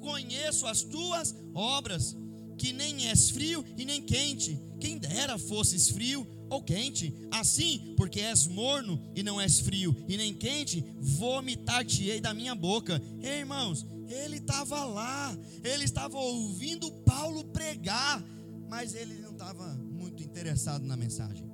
Conheço 0.00 0.66
as 0.66 0.82
tuas 0.82 1.34
obras, 1.54 2.16
que 2.58 2.72
nem 2.72 3.08
és 3.08 3.30
frio 3.30 3.64
e 3.76 3.84
nem 3.84 4.02
quente. 4.02 4.60
Quem 4.78 4.98
dera 4.98 5.38
fosses 5.38 5.88
frio 5.88 6.26
ou 6.50 6.62
quente. 6.62 7.14
Assim, 7.30 7.94
porque 7.96 8.20
és 8.20 8.46
morno 8.46 9.00
e 9.14 9.22
não 9.22 9.40
és 9.40 9.60
frio 9.60 9.96
e 10.08 10.16
nem 10.16 10.34
quente, 10.34 10.84
vomitar-te-ei 11.00 12.20
da 12.20 12.34
minha 12.34 12.54
boca. 12.54 13.00
Ei, 13.22 13.40
irmãos, 13.40 13.86
ele 14.08 14.36
estava 14.36 14.84
lá, 14.84 15.38
ele 15.64 15.84
estava 15.84 16.18
ouvindo 16.18 16.90
Paulo 17.04 17.44
pregar, 17.44 18.22
mas 18.68 18.94
ele 18.94 19.14
não 19.20 19.30
estava 19.30 19.66
muito 19.74 20.22
interessado 20.22 20.84
na 20.84 20.96
mensagem. 20.96 21.49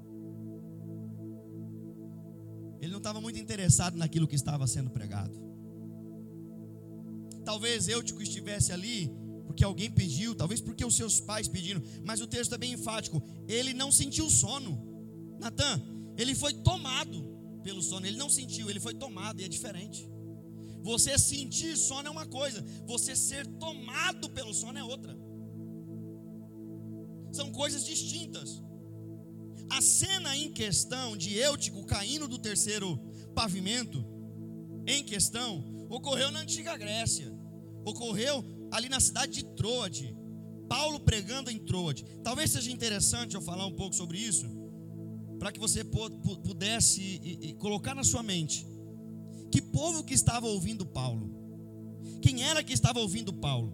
Ele 2.80 2.90
não 2.90 2.98
estava 2.98 3.20
muito 3.20 3.38
interessado 3.38 3.96
naquilo 3.96 4.26
que 4.26 4.34
estava 4.34 4.66
sendo 4.66 4.90
pregado. 4.90 5.34
Talvez 7.44 7.88
Eutico 7.88 8.22
estivesse 8.22 8.72
ali 8.72 9.10
porque 9.46 9.64
alguém 9.64 9.90
pediu, 9.90 10.34
talvez 10.34 10.60
porque 10.60 10.84
os 10.84 10.94
seus 10.94 11.18
pais 11.20 11.48
pediram, 11.48 11.80
mas 12.04 12.20
o 12.20 12.26
texto 12.26 12.54
é 12.54 12.58
bem 12.58 12.72
enfático. 12.72 13.22
Ele 13.48 13.72
não 13.72 13.90
sentiu 13.90 14.28
sono. 14.28 14.78
Natan, 15.38 15.80
ele 16.18 16.34
foi 16.34 16.52
tomado 16.52 17.36
pelo 17.62 17.80
sono, 17.80 18.06
ele 18.06 18.16
não 18.16 18.28
sentiu, 18.28 18.68
ele 18.68 18.80
foi 18.80 18.94
tomado, 18.94 19.40
e 19.40 19.44
é 19.44 19.48
diferente. 19.48 20.08
Você 20.82 21.18
sentir 21.18 21.76
sono 21.76 22.08
é 22.08 22.10
uma 22.10 22.26
coisa, 22.26 22.62
você 22.86 23.16
ser 23.16 23.46
tomado 23.46 24.28
pelo 24.30 24.52
sono 24.52 24.78
é 24.78 24.84
outra. 24.84 25.16
São 27.32 27.50
coisas 27.50 27.84
distintas. 27.84 28.62
A 29.70 29.80
cena 29.80 30.36
em 30.36 30.52
questão 30.52 31.16
de 31.16 31.36
Eutico 31.36 31.84
caindo 31.84 32.28
do 32.28 32.38
terceiro 32.38 32.98
pavimento, 33.34 34.04
em 34.86 35.02
questão, 35.02 35.86
ocorreu 35.90 36.30
na 36.30 36.40
antiga 36.40 36.76
Grécia. 36.76 37.32
Ocorreu 37.84 38.44
ali 38.70 38.88
na 38.88 39.00
cidade 39.00 39.32
de 39.32 39.44
Troade. 39.56 40.16
Paulo 40.68 41.00
pregando 41.00 41.50
em 41.50 41.58
Troade. 41.58 42.04
Talvez 42.22 42.50
seja 42.50 42.70
interessante 42.70 43.34
eu 43.34 43.40
falar 43.40 43.66
um 43.66 43.74
pouco 43.74 43.94
sobre 43.94 44.18
isso, 44.18 44.46
para 45.38 45.52
que 45.52 45.60
você 45.60 45.84
pudesse 45.84 47.56
colocar 47.58 47.94
na 47.94 48.04
sua 48.04 48.22
mente 48.22 48.66
que 49.50 49.62
povo 49.62 50.04
que 50.04 50.14
estava 50.14 50.46
ouvindo 50.46 50.84
Paulo. 50.84 51.34
Quem 52.20 52.42
era 52.42 52.62
que 52.62 52.72
estava 52.72 52.98
ouvindo 53.00 53.32
Paulo? 53.32 53.72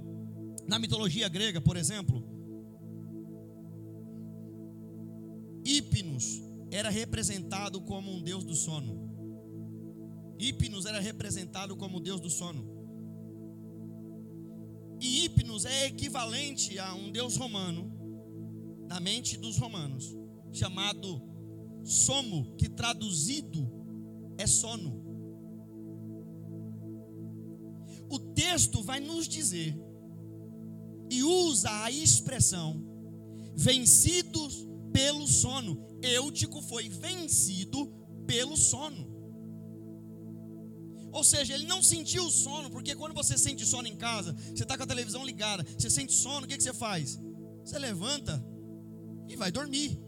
Na 0.66 0.78
mitologia 0.78 1.28
grega, 1.28 1.61
por 1.61 1.76
exemplo, 1.76 2.22
Hipnos 5.73 6.43
era 6.71 6.91
representado 6.91 7.81
como 7.81 8.12
um 8.12 8.23
deus 8.23 8.45
do 8.45 8.55
sono. 8.55 9.11
Hipnos 10.38 10.85
era 10.85 11.00
representado 11.00 11.76
como 11.76 11.97
o 11.97 12.00
deus 12.00 12.21
do 12.21 12.29
sono. 12.29 12.62
E 15.00 15.25
Hipnos 15.25 15.64
é 15.64 15.87
equivalente 15.87 16.79
a 16.79 16.95
um 16.95 17.11
deus 17.11 17.37
romano, 17.37 17.91
na 18.87 19.00
mente 19.00 19.38
dos 19.38 19.57
romanos, 19.57 20.14
chamado 20.52 21.23
Somo, 21.85 22.55
que 22.57 22.69
traduzido 22.69 23.67
é 24.37 24.47
sono. 24.47 25.02
O 28.11 28.19
texto 28.19 28.83
vai 28.83 29.00
nos 29.00 29.26
dizer, 29.26 29.75
e 31.11 31.23
usa 31.23 31.71
a 31.83 31.91
expressão, 31.91 32.85
vencidos 33.57 34.69
pelo 34.92 35.26
sono. 35.26 35.78
Eutico 36.02 36.61
foi 36.62 36.88
vencido 36.88 37.87
pelo 38.26 38.56
sono. 38.56 39.11
Ou 41.12 41.22
seja, 41.22 41.54
ele 41.54 41.66
não 41.66 41.82
sentiu 41.82 42.30
sono, 42.30 42.70
porque 42.70 42.94
quando 42.94 43.14
você 43.14 43.37
sente 43.37 43.66
sono 43.66 43.87
em 43.87 43.96
casa, 43.96 44.32
você 44.32 44.62
está 44.62 44.76
com 44.76 44.84
a 44.84 44.87
televisão 44.87 45.25
ligada, 45.25 45.64
você 45.78 45.90
sente 45.90 46.14
sono, 46.14 46.46
o 46.46 46.49
que, 46.49 46.56
que 46.56 46.62
você 46.62 46.72
faz? 46.72 47.20
Você 47.62 47.78
levanta 47.78 48.42
e 49.28 49.37
vai 49.37 49.52
dormir. 49.52 49.99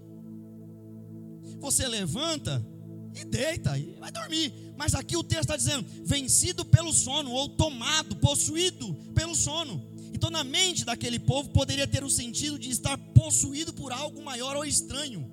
Você 1.60 1.86
levanta 1.86 2.66
e 3.14 3.24
deita 3.24 3.78
e 3.78 3.96
vai 4.00 4.10
dormir. 4.10 4.52
Mas 4.76 4.94
aqui 4.94 5.16
o 5.16 5.22
texto 5.22 5.42
está 5.42 5.56
dizendo: 5.56 5.86
vencido 6.04 6.64
pelo 6.64 6.92
sono, 6.92 7.30
ou 7.30 7.50
tomado, 7.50 8.16
possuído 8.16 8.94
pelo 9.14 9.34
sono. 9.34 9.93
Então, 10.14 10.30
na 10.30 10.44
mente 10.44 10.84
daquele 10.84 11.18
povo, 11.18 11.50
poderia 11.50 11.88
ter 11.88 12.04
o 12.04 12.08
sentido 12.08 12.56
de 12.56 12.70
estar 12.70 12.96
possuído 12.96 13.72
por 13.72 13.90
algo 13.92 14.22
maior 14.22 14.56
ou 14.56 14.64
estranho. 14.64 15.28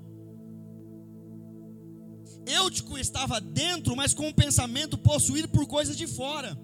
Eutico 2.48 2.98
estava 2.98 3.40
dentro, 3.40 3.96
mas 3.96 4.12
com 4.12 4.28
o 4.28 4.34
pensamento 4.34 4.98
possuído 4.98 5.48
por 5.48 5.68
coisas 5.68 5.96
de 5.96 6.08
fora. 6.08 6.60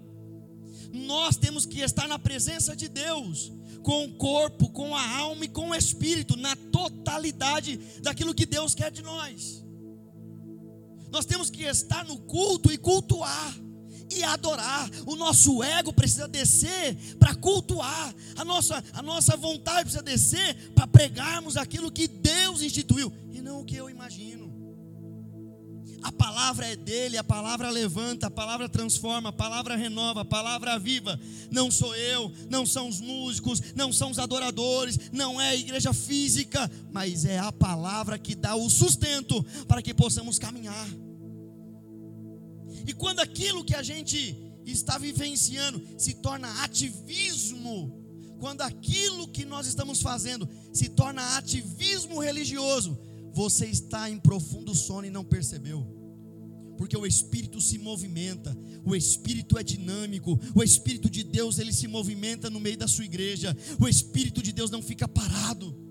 Nós 0.92 1.36
temos 1.36 1.64
que 1.64 1.80
estar 1.80 2.08
na 2.08 2.18
presença 2.18 2.74
de 2.74 2.88
Deus, 2.88 3.52
com 3.84 4.04
o 4.04 4.14
corpo, 4.14 4.68
com 4.70 4.96
a 4.96 5.16
alma 5.18 5.44
e 5.44 5.48
com 5.48 5.70
o 5.70 5.74
espírito, 5.74 6.36
na 6.36 6.56
totalidade 6.56 7.76
daquilo 8.02 8.34
que 8.34 8.46
Deus 8.46 8.74
quer 8.74 8.90
de 8.90 9.00
nós. 9.00 9.64
Nós 11.12 11.24
temos 11.24 11.50
que 11.50 11.62
estar 11.62 12.04
no 12.04 12.18
culto 12.18 12.72
e 12.72 12.76
cultuar, 12.76 13.56
e 14.10 14.22
adorar. 14.24 14.90
O 15.06 15.16
nosso 15.16 15.62
ego 15.62 15.92
precisa 15.92 16.28
descer 16.28 16.96
para 17.18 17.34
cultuar. 17.34 18.14
A 18.36 18.44
nossa, 18.44 18.82
a 18.92 19.02
nossa 19.02 19.36
vontade 19.36 19.82
precisa 19.82 20.02
descer 20.02 20.72
para 20.74 20.86
pregarmos 20.86 21.56
aquilo 21.56 21.90
que 21.90 22.08
Deus 22.08 22.62
instituiu 22.62 23.12
e 23.32 23.40
não 23.40 23.60
o 23.60 23.64
que 23.64 23.76
eu 23.76 23.88
imagino. 23.88 24.48
A 26.02 26.12
palavra 26.12 26.66
é 26.66 26.76
dele, 26.76 27.16
a 27.18 27.24
palavra 27.24 27.70
levanta, 27.70 28.28
a 28.28 28.30
palavra 28.30 28.68
transforma, 28.68 29.30
a 29.30 29.32
palavra 29.32 29.74
renova, 29.74 30.20
a 30.20 30.24
palavra 30.24 30.78
viva. 30.78 31.18
Não 31.50 31.70
sou 31.70 31.94
eu, 31.96 32.32
não 32.48 32.64
são 32.64 32.88
os 32.88 33.00
músicos, 33.00 33.60
não 33.74 33.92
são 33.92 34.10
os 34.10 34.18
adoradores, 34.18 35.10
não 35.12 35.40
é 35.40 35.50
a 35.50 35.56
igreja 35.56 35.92
física, 35.92 36.70
mas 36.92 37.24
é 37.24 37.38
a 37.38 37.50
palavra 37.50 38.18
que 38.18 38.34
dá 38.34 38.54
o 38.54 38.70
sustento 38.70 39.44
para 39.66 39.82
que 39.82 39.92
possamos 39.92 40.38
caminhar. 40.38 40.88
E 42.88 42.94
quando 42.94 43.20
aquilo 43.20 43.62
que 43.62 43.74
a 43.74 43.82
gente 43.82 44.34
está 44.64 44.96
vivenciando 44.96 45.80
se 45.98 46.14
torna 46.14 46.48
ativismo, 46.64 48.02
quando 48.40 48.62
aquilo 48.62 49.28
que 49.28 49.44
nós 49.44 49.66
estamos 49.66 50.00
fazendo 50.00 50.48
se 50.72 50.88
torna 50.88 51.36
ativismo 51.36 52.18
religioso, 52.18 52.98
você 53.30 53.66
está 53.66 54.08
em 54.08 54.18
profundo 54.18 54.74
sono 54.74 55.06
e 55.06 55.10
não 55.10 55.22
percebeu. 55.22 55.86
Porque 56.78 56.96
o 56.96 57.04
espírito 57.04 57.60
se 57.60 57.76
movimenta, 57.76 58.56
o 58.86 58.96
espírito 58.96 59.58
é 59.58 59.62
dinâmico, 59.62 60.40
o 60.54 60.62
espírito 60.62 61.10
de 61.10 61.22
Deus 61.22 61.58
ele 61.58 61.74
se 61.74 61.86
movimenta 61.86 62.48
no 62.48 62.58
meio 62.58 62.78
da 62.78 62.88
sua 62.88 63.04
igreja. 63.04 63.54
O 63.78 63.86
espírito 63.86 64.42
de 64.42 64.50
Deus 64.50 64.70
não 64.70 64.80
fica 64.80 65.06
parado. 65.06 65.87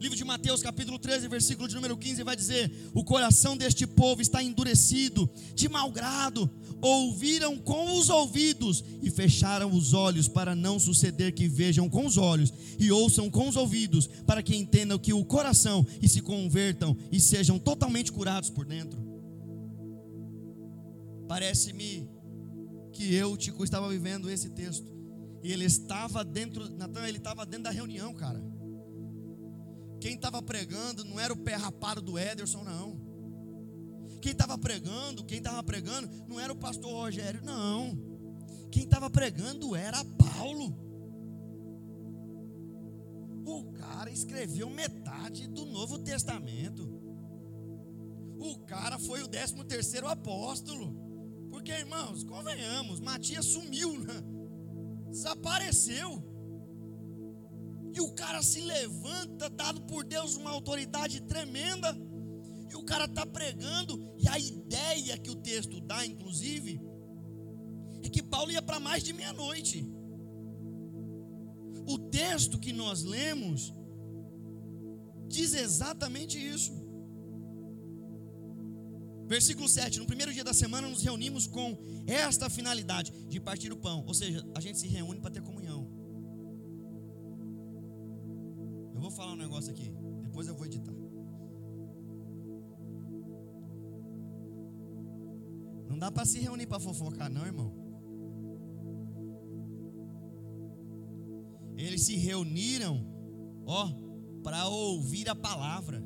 Livro 0.00 0.16
de 0.16 0.24
Mateus, 0.24 0.62
capítulo 0.62 0.98
13, 0.98 1.28
versículo 1.28 1.68
de 1.68 1.74
número 1.74 1.94
15, 1.94 2.22
vai 2.22 2.34
dizer: 2.34 2.72
O 2.94 3.04
coração 3.04 3.54
deste 3.54 3.86
povo 3.86 4.22
está 4.22 4.42
endurecido, 4.42 5.28
de 5.54 5.68
mau 5.68 5.92
grado, 5.92 6.50
ouviram 6.80 7.58
com 7.58 7.98
os 7.98 8.08
ouvidos 8.08 8.82
e 9.02 9.10
fecharam 9.10 9.70
os 9.70 9.92
olhos, 9.92 10.26
para 10.26 10.56
não 10.56 10.78
suceder 10.78 11.34
que 11.34 11.46
vejam 11.46 11.86
com 11.86 12.06
os 12.06 12.16
olhos 12.16 12.50
e 12.78 12.90
ouçam 12.90 13.28
com 13.28 13.46
os 13.46 13.56
ouvidos, 13.56 14.06
para 14.26 14.42
que 14.42 14.56
entendam 14.56 14.98
que 14.98 15.12
o 15.12 15.22
coração 15.22 15.86
e 16.00 16.08
se 16.08 16.22
convertam 16.22 16.96
e 17.12 17.20
sejam 17.20 17.58
totalmente 17.58 18.10
curados 18.10 18.48
por 18.48 18.64
dentro. 18.64 18.98
Parece-me 21.28 22.08
que 22.90 23.14
eu, 23.14 23.36
Tico, 23.36 23.62
estava 23.62 23.86
vivendo 23.90 24.30
esse 24.30 24.48
texto. 24.48 24.90
E 25.42 25.52
ele 25.52 25.66
estava 25.66 26.24
dentro, 26.24 26.70
Natan, 26.70 27.06
ele 27.06 27.18
estava 27.18 27.44
dentro 27.44 27.64
da 27.64 27.70
reunião, 27.70 28.14
cara. 28.14 28.42
Quem 30.00 30.14
estava 30.14 30.40
pregando 30.40 31.04
não 31.04 31.20
era 31.20 31.32
o 31.32 31.36
pé 31.36 31.54
rapado 31.54 32.00
do 32.00 32.18
Ederson, 32.18 32.62
não. 32.64 32.98
Quem 34.20 34.32
estava 34.32 34.56
pregando, 34.58 35.24
quem 35.24 35.38
estava 35.38 35.62
pregando, 35.62 36.08
não 36.28 36.38
era 36.38 36.52
o 36.52 36.56
pastor 36.56 36.90
Rogério, 36.90 37.42
não. 37.44 37.98
Quem 38.70 38.84
estava 38.84 39.10
pregando 39.10 39.74
era 39.76 40.04
Paulo. 40.04 40.76
O 43.44 43.72
cara 43.72 44.10
escreveu 44.10 44.70
metade 44.70 45.46
do 45.48 45.64
Novo 45.66 45.98
Testamento. 45.98 46.88
O 48.38 48.58
cara 48.60 48.98
foi 48.98 49.22
o 49.22 49.28
décimo 49.28 49.64
terceiro 49.64 50.06
apóstolo. 50.06 50.94
Porque, 51.50 51.72
irmãos, 51.72 52.22
convenhamos, 52.24 53.00
Matias 53.00 53.46
sumiu, 53.46 53.98
né? 53.98 54.22
desapareceu. 55.10 56.22
E 57.94 58.00
o 58.00 58.12
cara 58.12 58.42
se 58.42 58.60
levanta, 58.60 59.50
dado 59.50 59.82
por 59.82 60.04
Deus 60.04 60.36
uma 60.36 60.50
autoridade 60.50 61.20
tremenda. 61.22 61.96
E 62.70 62.76
o 62.76 62.84
cara 62.84 63.06
está 63.06 63.26
pregando. 63.26 64.00
E 64.18 64.28
a 64.28 64.38
ideia 64.38 65.18
que 65.18 65.30
o 65.30 65.36
texto 65.36 65.80
dá, 65.80 66.06
inclusive, 66.06 66.80
é 68.02 68.08
que 68.08 68.22
Paulo 68.22 68.52
ia 68.52 68.62
para 68.62 68.78
mais 68.78 69.02
de 69.02 69.12
meia-noite. 69.12 69.86
O 71.86 71.98
texto 71.98 72.58
que 72.58 72.72
nós 72.72 73.02
lemos 73.02 73.74
diz 75.26 75.54
exatamente 75.54 76.38
isso. 76.38 76.72
Versículo 79.26 79.68
7: 79.68 80.00
No 80.00 80.06
primeiro 80.06 80.32
dia 80.32 80.42
da 80.42 80.52
semana 80.52 80.88
nos 80.88 81.02
reunimos 81.02 81.46
com 81.46 81.78
esta 82.06 82.50
finalidade 82.50 83.12
de 83.28 83.38
partir 83.38 83.72
o 83.72 83.76
pão. 83.76 84.04
Ou 84.06 84.12
seja, 84.12 84.44
a 84.56 84.60
gente 84.60 84.78
se 84.78 84.88
reúne 84.88 85.20
para 85.20 85.30
ter 85.30 85.40
comunhão. 85.40 85.59
Eu 89.00 89.04
vou 89.04 89.10
falar 89.10 89.32
um 89.32 89.36
negócio 89.36 89.70
aqui, 89.70 89.90
depois 90.20 90.46
eu 90.46 90.54
vou 90.54 90.66
editar. 90.66 90.92
Não 95.88 95.98
dá 95.98 96.12
para 96.12 96.26
se 96.26 96.38
reunir 96.38 96.66
para 96.66 96.78
fofocar, 96.78 97.30
não, 97.30 97.46
irmão. 97.46 97.72
Eles 101.78 102.02
se 102.02 102.14
reuniram, 102.16 103.02
ó, 103.64 103.88
para 104.42 104.68
ouvir 104.68 105.30
a 105.30 105.34
palavra. 105.34 106.04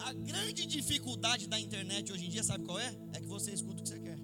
A 0.00 0.12
grande 0.12 0.66
dificuldade 0.66 1.46
da 1.48 1.60
internet 1.60 2.12
hoje 2.12 2.26
em 2.26 2.28
dia, 2.28 2.42
sabe 2.42 2.64
qual 2.64 2.80
é? 2.80 2.92
É 3.12 3.20
que 3.20 3.28
você 3.28 3.52
escuta 3.52 3.78
o 3.78 3.84
que 3.84 3.88
você 3.88 4.00
quer. 4.00 4.18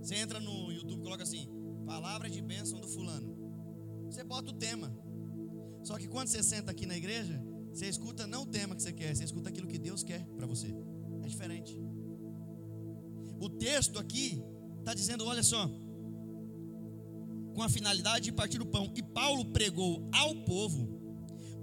Você 0.00 0.14
entra 0.14 0.40
no 0.40 0.72
YouTube, 0.72 1.02
coloca 1.02 1.24
assim: 1.24 1.46
palavra 1.84 2.30
de 2.30 2.40
bênção 2.40 2.80
do 2.80 2.88
fulano. 2.88 3.39
Você 4.10 4.24
bota 4.24 4.50
o 4.50 4.54
tema. 4.54 4.92
Só 5.84 5.96
que 5.96 6.08
quando 6.08 6.28
você 6.28 6.42
senta 6.42 6.72
aqui 6.72 6.84
na 6.84 6.96
igreja, 6.96 7.40
você 7.72 7.86
escuta 7.86 8.26
não 8.26 8.42
o 8.42 8.46
tema 8.46 8.74
que 8.74 8.82
você 8.82 8.92
quer, 8.92 9.14
você 9.14 9.24
escuta 9.24 9.48
aquilo 9.48 9.68
que 9.68 9.78
Deus 9.78 10.02
quer 10.02 10.26
para 10.36 10.46
você. 10.46 10.74
É 11.22 11.28
diferente. 11.28 11.80
O 13.38 13.48
texto 13.48 13.98
aqui 13.98 14.42
está 14.80 14.92
dizendo: 14.94 15.24
olha 15.24 15.42
só, 15.42 15.68
com 17.54 17.62
a 17.62 17.68
finalidade 17.68 18.24
de 18.24 18.32
partir 18.32 18.60
o 18.60 18.66
pão. 18.66 18.92
E 18.96 19.02
Paulo 19.02 19.44
pregou 19.52 20.08
ao 20.12 20.34
povo, 20.44 21.00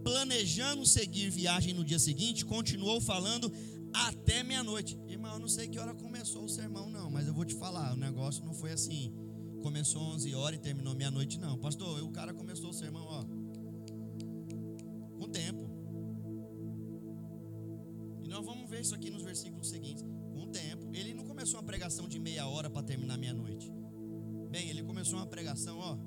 planejando 0.03 0.85
seguir 0.85 1.29
viagem 1.29 1.73
no 1.73 1.83
dia 1.83 1.99
seguinte, 1.99 2.45
continuou 2.45 3.01
falando 3.01 3.51
até 3.93 4.41
meia-noite. 4.41 4.97
Irmão, 5.07 5.33
eu 5.33 5.39
não 5.39 5.49
sei 5.49 5.67
que 5.67 5.77
hora 5.77 5.93
começou 5.93 6.45
o 6.45 6.49
sermão, 6.49 6.89
não, 6.89 7.11
mas 7.11 7.27
eu 7.27 7.33
vou 7.33 7.43
te 7.43 7.55
falar: 7.55 7.93
o 7.93 7.97
negócio 7.97 8.45
não 8.45 8.53
foi 8.53 8.71
assim 8.71 9.13
começou 9.67 10.01
11 10.01 10.33
horas 10.33 10.57
e 10.57 10.61
terminou 10.61 10.95
meia-noite, 10.95 11.37
não. 11.37 11.57
Pastor, 11.57 12.01
o 12.01 12.09
cara 12.09 12.33
começou 12.33 12.69
o 12.69 12.73
sermão, 12.73 13.05
ó, 13.05 13.21
com 15.19 15.27
tempo. 15.27 15.69
E 18.23 18.29
nós 18.29 18.45
vamos 18.45 18.69
ver 18.69 18.79
isso 18.79 18.95
aqui 18.95 19.09
nos 19.09 19.23
versículos 19.23 19.67
seguintes. 19.67 20.05
Com 20.31 20.47
tempo. 20.47 20.89
Ele 20.93 21.13
não 21.13 21.25
começou 21.25 21.59
uma 21.59 21.65
pregação 21.65 22.07
de 22.07 22.17
meia 22.17 22.47
hora 22.47 22.69
para 22.69 22.81
terminar 22.81 23.17
meia-noite. 23.17 23.69
Bem, 24.49 24.69
ele 24.69 24.83
começou 24.83 25.19
uma 25.19 25.27
pregação, 25.27 25.77
ó, 25.79 25.97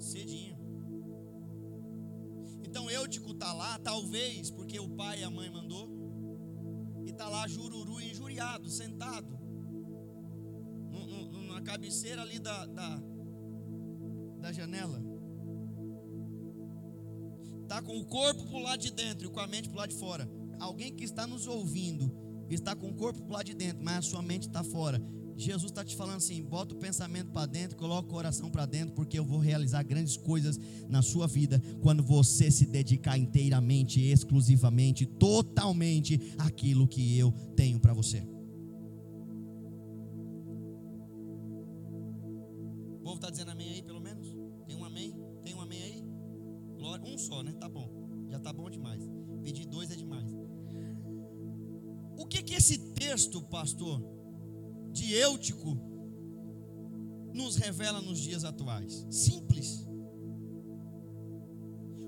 cedinho. 0.00 0.58
Então 2.64 2.90
Eutico 2.90 3.30
está 3.30 3.52
lá, 3.52 3.78
talvez 3.78 4.50
porque 4.50 4.80
o 4.80 4.88
pai 4.88 5.20
e 5.20 5.22
a 5.22 5.30
mãe 5.30 5.48
mandou, 5.48 5.88
e 7.06 7.10
está 7.10 7.28
lá 7.28 7.46
jururu 7.46 8.00
injuriado, 8.00 8.68
sentado 8.68 9.43
cabeceira 11.64 12.22
ali 12.22 12.38
da, 12.38 12.66
da, 12.66 13.02
da 14.40 14.52
janela. 14.52 15.02
Está 17.62 17.82
com 17.82 17.98
o 17.98 18.04
corpo 18.04 18.46
para 18.46 18.56
o 18.56 18.62
lado 18.62 18.80
de 18.80 18.92
dentro 18.92 19.26
e 19.26 19.30
com 19.30 19.40
a 19.40 19.46
mente 19.46 19.68
para 19.68 19.76
o 19.76 19.78
lado 19.78 19.90
de 19.90 19.96
fora. 19.96 20.30
Alguém 20.60 20.94
que 20.94 21.02
está 21.02 21.26
nos 21.26 21.46
ouvindo 21.46 22.12
está 22.50 22.76
com 22.76 22.88
o 22.88 22.94
corpo 22.94 23.20
para 23.20 23.28
o 23.28 23.32
lado 23.32 23.46
de 23.46 23.54
dentro, 23.54 23.82
mas 23.82 23.98
a 23.98 24.02
sua 24.02 24.22
mente 24.22 24.46
está 24.46 24.62
fora. 24.62 25.02
Jesus 25.36 25.72
está 25.72 25.84
te 25.84 25.96
falando 25.96 26.18
assim: 26.18 26.42
bota 26.42 26.74
o 26.74 26.78
pensamento 26.78 27.32
para 27.32 27.46
dentro, 27.46 27.76
coloca 27.76 28.08
o 28.08 28.10
coração 28.12 28.50
para 28.50 28.66
dentro, 28.66 28.94
porque 28.94 29.18
eu 29.18 29.24
vou 29.24 29.38
realizar 29.38 29.82
grandes 29.82 30.16
coisas 30.16 30.58
na 30.88 31.02
sua 31.02 31.26
vida 31.26 31.60
quando 31.80 32.02
você 32.02 32.50
se 32.50 32.66
dedicar 32.66 33.18
inteiramente, 33.18 34.00
exclusivamente, 34.00 35.06
totalmente 35.06 36.34
àquilo 36.38 36.86
que 36.86 37.18
eu 37.18 37.32
tenho 37.56 37.80
para 37.80 37.92
você. 37.92 38.33
Pastor, 53.54 54.02
de 54.90 55.14
Eutico, 55.14 55.78
nos 57.32 57.54
revela 57.54 58.00
nos 58.00 58.18
dias 58.18 58.42
atuais? 58.42 59.06
Simples. 59.08 59.86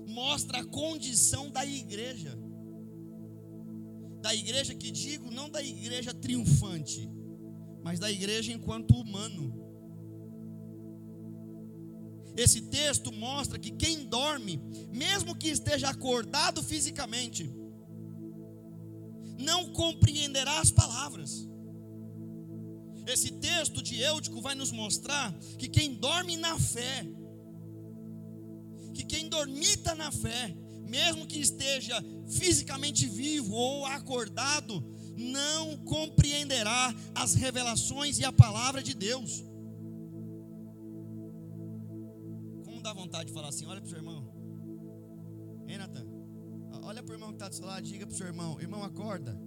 Mostra 0.09 0.59
a 0.59 0.65
condição 0.65 1.49
da 1.49 1.65
igreja. 1.65 2.37
Da 4.21 4.35
igreja 4.35 4.75
que 4.75 4.91
digo, 4.91 5.31
não 5.31 5.49
da 5.49 5.63
igreja 5.63 6.13
triunfante, 6.13 7.09
mas 7.81 7.97
da 7.97 8.11
igreja 8.11 8.51
enquanto 8.51 8.91
humano 8.91 9.65
esse 12.35 12.63
texto 12.63 13.11
mostra 13.11 13.57
que 13.57 13.71
quem 13.71 14.05
dorme, 14.05 14.61
mesmo 14.91 15.33
que 15.33 15.47
esteja 15.47 15.89
acordado 15.89 16.61
fisicamente, 16.61 17.51
não 19.37 19.71
compreenderá 19.71 20.59
as 20.59 20.71
palavras. 20.71 21.47
Esse 23.05 23.31
texto 23.31 23.81
de 23.81 24.01
Eutico 24.01 24.41
vai 24.41 24.53
nos 24.53 24.71
mostrar 24.71 25.33
que 25.57 25.69
quem 25.69 25.93
dorme 25.93 26.35
na 26.35 26.59
fé, 26.59 27.05
que 28.93 29.05
quem 29.05 29.29
dormita 29.29 29.95
na 29.95 30.11
fé, 30.11 30.53
mesmo 30.83 31.25
que 31.25 31.39
esteja 31.39 32.03
fisicamente 32.27 33.05
vivo 33.05 33.53
ou 33.53 33.85
acordado, 33.85 34.83
não 35.15 35.77
compreenderá 35.77 36.93
as 37.15 37.33
revelações 37.33 38.19
e 38.19 38.25
a 38.25 38.31
palavra 38.31 38.83
de 38.83 38.93
Deus. 38.93 39.43
Como 42.65 42.81
dá 42.81 42.93
vontade 42.93 43.27
de 43.27 43.33
falar 43.33 43.49
assim: 43.49 43.65
olha 43.65 43.79
para 43.79 43.87
o 43.87 43.89
seu 43.89 43.99
irmão, 43.99 44.33
hein, 45.67 45.77
Natan? 45.77 46.16
Olha 46.87 47.03
para 47.03 47.11
o 47.11 47.15
irmão 47.15 47.29
que 47.31 47.35
está 47.35 47.49
do 47.49 47.55
seu 47.55 47.65
lado, 47.65 47.85
diga 47.85 48.07
para 48.07 48.13
o 48.13 48.17
seu 48.17 48.27
irmão: 48.27 48.57
irmão, 48.61 48.81
acorda. 48.81 49.37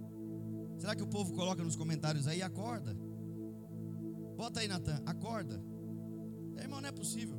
Será 0.77 0.95
que 0.95 1.01
o 1.01 1.07
povo 1.07 1.33
coloca 1.33 1.63
nos 1.63 1.75
comentários 1.75 2.27
aí? 2.27 2.39
Acorda. 2.39 2.95
Bota 4.37 4.59
aí, 4.59 4.67
Natan, 4.67 5.01
acorda. 5.07 5.59
É, 6.55 6.61
irmão, 6.61 6.79
não 6.79 6.89
é 6.89 6.91
possível. 6.91 7.35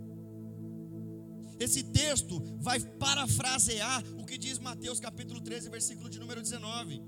Esse 1.61 1.85
texto 1.85 2.43
vai 2.59 2.81
parafrasear 2.81 4.03
o 4.19 4.27
que 4.27 4.37
diz 4.37 4.59
Mateus 4.59 4.99
capítulo 4.99 5.41
13, 5.41 5.71
versículo 5.71 6.11
de 6.11 6.19
número 6.19 6.43
19 6.43 7.01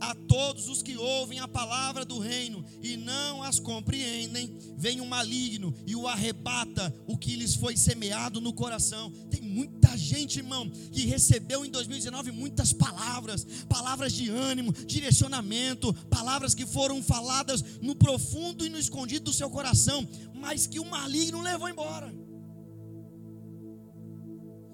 a 0.00 0.14
todos 0.14 0.68
os 0.68 0.82
que 0.82 0.96
ouvem 0.96 1.40
a 1.40 1.48
palavra 1.48 2.04
do 2.04 2.18
reino 2.18 2.64
e 2.82 2.96
não 2.96 3.42
as 3.42 3.58
compreendem, 3.58 4.56
vem 4.76 5.00
o 5.00 5.06
maligno 5.06 5.74
e 5.86 5.96
o 5.96 6.06
arrebata 6.06 6.94
o 7.06 7.16
que 7.16 7.36
lhes 7.36 7.54
foi 7.54 7.76
semeado 7.76 8.40
no 8.40 8.52
coração. 8.52 9.10
Tem 9.30 9.42
muita 9.88 9.96
gente, 9.96 10.38
irmão, 10.38 10.68
que 10.92 11.06
recebeu 11.06 11.64
em 11.64 11.70
2019 11.70 12.30
muitas 12.32 12.72
palavras, 12.72 13.46
palavras 13.68 14.12
de 14.12 14.28
ânimo, 14.28 14.72
direcionamento, 14.72 15.94
palavras 16.10 16.54
que 16.54 16.66
foram 16.66 17.02
faladas 17.02 17.62
no 17.80 17.94
profundo 17.94 18.66
e 18.66 18.68
no 18.68 18.78
escondido 18.78 19.26
do 19.26 19.32
seu 19.32 19.48
coração, 19.48 20.06
mas 20.34 20.66
que 20.66 20.78
o 20.78 20.84
maligno 20.84 21.40
levou 21.40 21.68
embora 21.68 22.14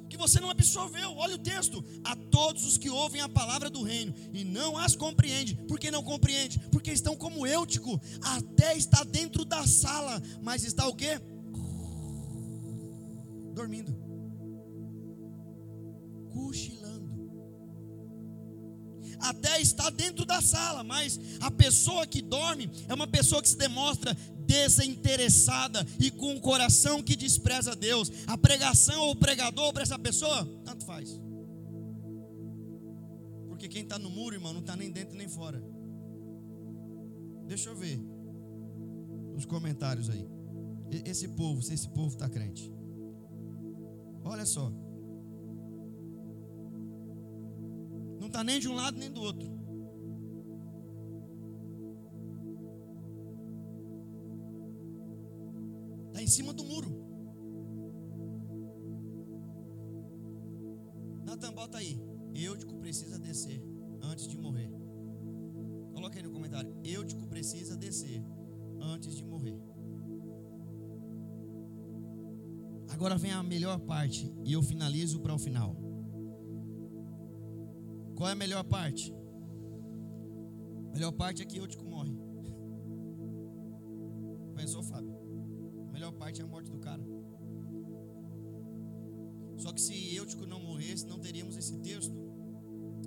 que 0.09 0.16
você 0.16 0.38
não 0.38 0.48
absorveu. 0.48 1.16
Olha 1.16 1.35
o 1.35 1.38
texto: 1.38 1.85
a 2.05 2.14
todos 2.14 2.64
os 2.64 2.79
que 2.79 2.88
ouvem 2.88 3.20
a 3.20 3.29
palavra 3.29 3.68
do 3.68 3.83
reino 3.83 4.14
e 4.33 4.44
não 4.44 4.79
as 4.79 4.94
compreende. 4.94 5.57
Por 5.66 5.79
que 5.79 5.90
não 5.90 6.05
compreende? 6.05 6.61
Porque 6.70 6.92
estão 6.92 7.16
como 7.16 7.46
Eutico, 7.46 8.00
até 8.22 8.77
está 8.77 9.03
dentro 9.03 9.44
da 9.44 9.66
sala, 9.66 10.22
mas 10.40 10.64
está 10.64 10.87
o 10.87 10.94
quê? 10.94 11.20
Dormindo. 13.53 14.04
Cochilando. 16.35 17.14
Até 19.20 19.61
está 19.61 19.88
dentro 19.88 20.27
da 20.27 20.42
sala, 20.42 20.85
mas 20.85 21.18
a 21.40 21.51
pessoa 21.51 22.07
que 22.07 22.20
dorme 22.20 22.70
é 22.88 22.92
uma 22.92 23.07
pessoa 23.07 23.40
que 23.40 23.49
se 23.49 23.57
demonstra 23.57 24.14
desinteressada 24.47 25.87
e 25.99 26.11
com 26.11 26.33
um 26.33 26.40
coração 26.40 27.03
que 27.03 27.16
despreza 27.16 27.75
Deus. 27.75 28.11
A 28.27 28.37
pregação 28.37 29.01
ou 29.03 29.12
o 29.12 29.16
pregador 29.16 29.73
para 29.73 29.83
essa 29.83 29.99
pessoa, 29.99 30.44
tanto 30.64 30.85
faz. 30.85 31.18
Porque 33.49 33.68
quem 33.68 33.83
está 33.83 33.99
no 33.99 34.11
muro, 34.11 34.35
irmão, 34.35 34.53
não 34.53 34.61
está 34.61 34.77
nem 34.77 34.90
dentro 34.90 35.16
nem 35.16 35.29
fora. 35.29 35.62
Deixa 37.47 37.70
eu 37.70 37.77
ver 37.77 37.99
os 39.35 39.44
comentários 39.44 40.11
aí. 40.11 40.29
Esse 41.05 41.29
povo, 41.29 41.62
se 41.62 41.73
esse 41.73 41.88
povo 41.88 42.09
está 42.09 42.29
crente. 42.29 42.70
Olha 44.23 44.44
só. 44.44 44.73
Está 48.35 48.42
nem 48.42 48.59
de 48.59 48.68
um 48.68 48.75
lado 48.75 48.99
nem 48.99 49.12
do 49.12 49.20
outro. 49.20 49.55
em 56.16 56.27
cima 56.27 56.55
do 56.55 56.64
muro. 56.64 56.88
Natan, 61.23 61.53
bota 61.53 61.77
aí. 61.77 62.01
Eutico 62.35 62.75
precisa 62.79 63.18
descer 63.18 63.62
antes 64.01 64.27
de 64.27 64.38
morrer. 64.38 64.70
Coloca 65.92 66.18
aí 66.18 66.23
no 66.23 66.31
comentário. 66.31 66.75
Eutico 66.83 67.27
precisa 67.27 67.77
descer 67.77 68.25
antes 68.81 69.14
de 69.14 69.23
morrer. 69.23 69.61
Agora 72.88 73.18
vem 73.18 73.33
a 73.33 73.42
melhor 73.42 73.79
parte 73.81 74.35
e 74.47 74.55
eu 74.55 74.62
finalizo 74.62 75.20
para 75.20 75.35
o 75.35 75.38
final. 75.38 75.84
Qual 78.14 78.29
é 78.29 78.33
a 78.33 78.37
melhor 78.37 78.64
parte? 78.64 79.12
A 80.90 80.92
melhor 80.92 81.12
parte 81.12 81.42
é 81.42 81.44
que 81.44 81.59
Eutico 81.59 81.85
morre. 81.85 82.14
Pensou, 84.55 84.83
Fábio? 84.83 85.24
melhor 86.05 86.12
parte 86.12 86.40
é 86.40 86.44
a 86.44 86.46
morte 86.46 86.70
do 86.70 86.79
cara. 86.79 87.03
Só 89.57 89.72
que 89.72 89.81
se 89.81 90.14
Eutico 90.14 90.44
não 90.44 90.61
morresse, 90.61 91.07
não 91.07 91.18
teríamos 91.18 91.57
esse 91.57 91.79
texto. 91.79 92.14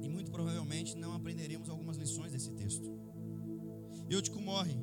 E 0.01 0.07
muito 0.07 0.31
provavelmente 0.31 0.97
não 0.97 1.13
aprenderemos 1.13 1.69
algumas 1.69 1.97
lições 1.97 2.31
desse 2.31 2.51
texto. 2.53 2.89
Eutico 4.09 4.41
morre. 4.41 4.75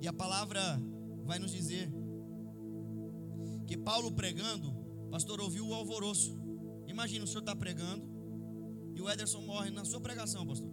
E 0.00 0.08
a 0.08 0.12
palavra 0.12 0.60
vai 1.24 1.38
nos 1.38 1.52
dizer 1.52 1.88
que 3.66 3.76
Paulo 3.76 4.10
pregando, 4.12 4.72
pastor 5.10 5.40
ouviu 5.40 5.68
o 5.68 5.74
alvoroço. 5.74 6.36
Imagina 6.86 7.24
o 7.24 7.28
senhor 7.28 7.40
está 7.40 7.54
pregando 7.54 8.13
e 8.94 9.02
o 9.02 9.10
Ederson 9.10 9.40
morre 9.42 9.70
na 9.70 9.84
sua 9.84 10.00
pregação, 10.00 10.46
pastor. 10.46 10.70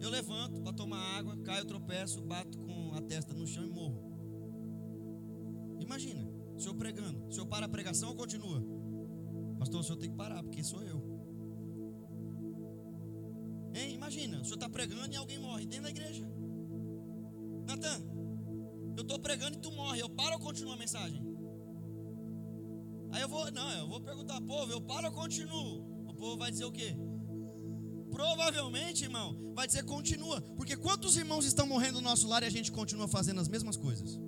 Eu 0.00 0.10
levanto 0.10 0.60
para 0.60 0.72
tomar 0.72 0.98
água, 1.18 1.36
caio, 1.38 1.64
tropeço, 1.64 2.20
bato 2.22 2.58
com 2.58 2.92
a 2.94 3.02
testa 3.02 3.34
no 3.34 3.46
chão 3.46 3.64
e 3.64 3.68
morro. 3.68 4.00
Imagina, 5.80 6.28
o 6.54 6.60
senhor 6.60 6.74
pregando. 6.74 7.26
O 7.26 7.32
senhor 7.32 7.46
para 7.46 7.66
a 7.66 7.68
pregação 7.68 8.10
ou 8.10 8.16
continua? 8.16 8.62
Pastor, 9.58 9.80
o 9.80 9.84
senhor 9.84 9.98
tem 9.98 10.10
que 10.10 10.16
parar, 10.16 10.42
porque 10.42 10.62
sou 10.62 10.82
eu. 10.82 11.02
Hein? 13.74 13.94
Imagina, 13.94 14.40
o 14.40 14.44
senhor 14.44 14.56
está 14.56 14.68
pregando 14.68 15.12
e 15.12 15.16
alguém 15.16 15.38
morre 15.38 15.66
dentro 15.66 15.84
da 15.84 15.90
igreja. 15.90 16.26
Natan, 17.66 18.00
eu 18.96 19.02
estou 19.02 19.18
pregando 19.18 19.56
e 19.56 19.60
tu 19.60 19.70
morre. 19.72 20.00
Eu 20.00 20.08
paro 20.08 20.34
ou 20.34 20.40
continuo 20.40 20.72
a 20.72 20.76
mensagem? 20.76 21.22
Aí 23.12 23.22
eu 23.22 23.28
vou, 23.28 23.50
não, 23.50 23.70
eu 23.72 23.88
vou 23.88 24.00
perguntar, 24.00 24.40
povo, 24.42 24.72
eu 24.72 24.80
paro 24.80 25.06
ou 25.06 25.12
continuo? 25.12 26.06
O 26.08 26.14
povo 26.14 26.36
vai 26.36 26.50
dizer 26.50 26.64
o 26.64 26.72
quê? 26.72 26.96
Provavelmente, 28.16 29.04
irmão, 29.04 29.36
vai 29.54 29.66
dizer 29.66 29.84
continua. 29.84 30.40
Porque 30.40 30.74
quantos 30.74 31.18
irmãos 31.18 31.44
estão 31.44 31.66
morrendo 31.66 32.00
no 32.00 32.08
nosso 32.08 32.26
lar 32.26 32.42
e 32.42 32.46
a 32.46 32.50
gente 32.50 32.72
continua 32.72 33.06
fazendo 33.06 33.42
as 33.42 33.46
mesmas 33.46 33.76
coisas? 33.76 34.18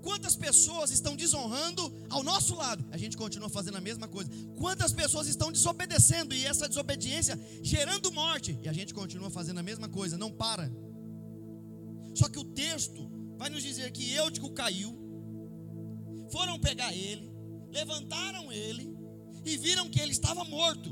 Quantas 0.00 0.34
pessoas 0.34 0.90
estão 0.90 1.14
desonrando 1.14 1.82
ao 2.08 2.22
nosso 2.22 2.54
lado? 2.54 2.82
A 2.90 2.96
gente 2.96 3.14
continua 3.14 3.50
fazendo 3.50 3.76
a 3.76 3.80
mesma 3.82 4.08
coisa. 4.08 4.30
Quantas 4.56 4.90
pessoas 4.90 5.26
estão 5.26 5.52
desobedecendo 5.52 6.34
e 6.34 6.46
essa 6.46 6.66
desobediência 6.66 7.38
gerando 7.62 8.10
morte? 8.10 8.58
E 8.62 8.70
a 8.70 8.72
gente 8.72 8.94
continua 8.94 9.28
fazendo 9.28 9.58
a 9.58 9.62
mesma 9.62 9.86
coisa, 9.86 10.16
não 10.16 10.32
para. 10.32 10.72
Só 12.14 12.26
que 12.26 12.38
o 12.38 12.44
texto 12.44 13.06
vai 13.36 13.50
nos 13.50 13.62
dizer 13.62 13.92
que 13.92 14.14
Eutico 14.14 14.50
caiu, 14.52 14.96
foram 16.32 16.58
pegar 16.58 16.94
ele, 16.94 17.30
levantaram 17.70 18.50
ele 18.50 18.97
e 19.44 19.56
viram 19.56 19.88
que 19.88 20.00
ele 20.00 20.12
estava 20.12 20.44
morto. 20.44 20.90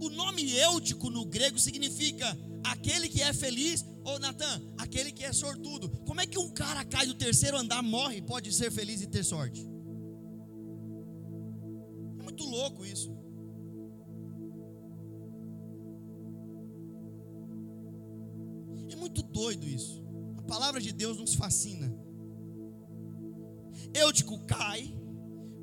O 0.00 0.08
nome 0.08 0.50
Eutico 0.58 1.10
no 1.10 1.24
grego 1.24 1.58
significa 1.58 2.36
aquele 2.64 3.08
que 3.08 3.22
é 3.22 3.32
feliz, 3.32 3.84
ou 4.04 4.18
Natan, 4.18 4.62
aquele 4.78 5.12
que 5.12 5.24
é 5.24 5.32
sortudo. 5.32 5.90
Como 6.06 6.20
é 6.20 6.26
que 6.26 6.38
um 6.38 6.50
cara 6.50 6.84
cai 6.84 7.06
do 7.06 7.14
terceiro 7.14 7.56
andar, 7.56 7.82
morre 7.82 8.22
pode 8.22 8.52
ser 8.52 8.70
feliz 8.70 9.02
e 9.02 9.06
ter 9.06 9.24
sorte? 9.24 9.68
É 12.18 12.22
muito 12.22 12.44
louco 12.44 12.84
isso. 12.84 13.14
É 18.90 18.96
muito 18.96 19.22
doido 19.22 19.66
isso. 19.66 20.02
A 20.38 20.42
palavra 20.42 20.80
de 20.80 20.92
Deus 20.92 21.18
nos 21.18 21.34
fascina. 21.34 21.94
Eutico 23.92 24.38
cai, 24.46 24.94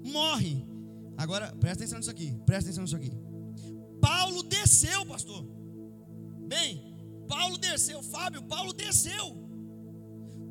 morre. 0.04 0.67
Agora, 1.18 1.48
presta 1.56 1.84
atenção 1.84 1.98
nisso 1.98 2.12
aqui. 2.12 2.32
Presta 2.46 2.70
atenção 2.70 2.84
nisso 2.84 2.96
aqui. 2.96 3.12
Paulo 4.00 4.44
desceu, 4.44 5.06
pastor. 5.06 5.44
Bem, 6.48 6.96
Paulo 7.28 7.58
desceu, 7.58 8.02
Fábio, 8.04 8.44
Paulo 8.44 8.72
desceu. 8.72 9.36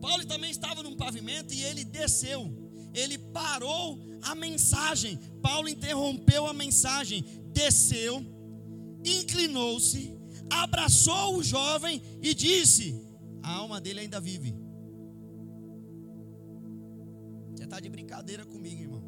Paulo 0.01 0.27
também 0.27 0.51
estava 0.51 0.83
num 0.83 0.97
pavimento 0.97 1.55
e 1.55 1.63
ele 1.63 1.85
desceu. 1.85 2.53
Ele 2.93 3.17
parou 3.19 3.99
a 4.23 4.35
mensagem. 4.35 5.19
Paulo 5.41 5.69
interrompeu 5.69 6.47
a 6.47 6.53
mensagem, 6.53 7.25
desceu, 7.53 8.25
inclinou-se, 9.05 10.19
abraçou 10.51 11.37
o 11.37 11.45
jovem 11.45 12.03
e 12.21 12.35
disse: 12.35 13.01
A 13.43 13.53
alma 13.53 13.81
dele 13.81 14.01
ainda 14.01 14.21
vive. 14.21 14.55
Você 17.55 17.65
está 17.65 17.79
de 17.81 17.89
brincadeira 17.89 18.45
comigo, 18.45 18.83
irmão. 18.83 19.06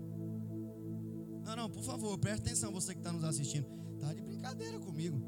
Não, 1.48 1.56
não, 1.56 1.70
por 1.70 1.82
favor, 1.82 2.18
preste 2.18 2.42
atenção, 2.42 2.70
você 2.70 2.92
que 2.92 3.00
está 3.00 3.10
nos 3.10 3.24
assistindo. 3.24 3.66
Está 3.94 4.12
de 4.12 4.20
brincadeira 4.20 4.78
comigo. 4.78 5.18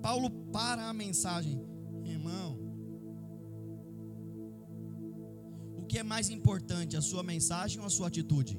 Paulo 0.00 0.30
para 0.50 0.88
a 0.88 0.94
mensagem, 0.94 1.60
irmão. 2.06 2.58
O 5.76 5.84
que 5.84 5.98
é 5.98 6.02
mais 6.02 6.30
importante, 6.30 6.96
a 6.96 7.02
sua 7.02 7.22
mensagem 7.22 7.80
ou 7.80 7.86
a 7.86 7.90
sua 7.90 8.08
atitude? 8.08 8.58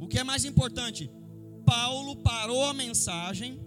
O 0.00 0.08
que 0.08 0.18
é 0.18 0.24
mais 0.24 0.46
importante? 0.46 1.10
Paulo 1.66 2.16
parou 2.22 2.64
a 2.64 2.72
mensagem, 2.72 3.60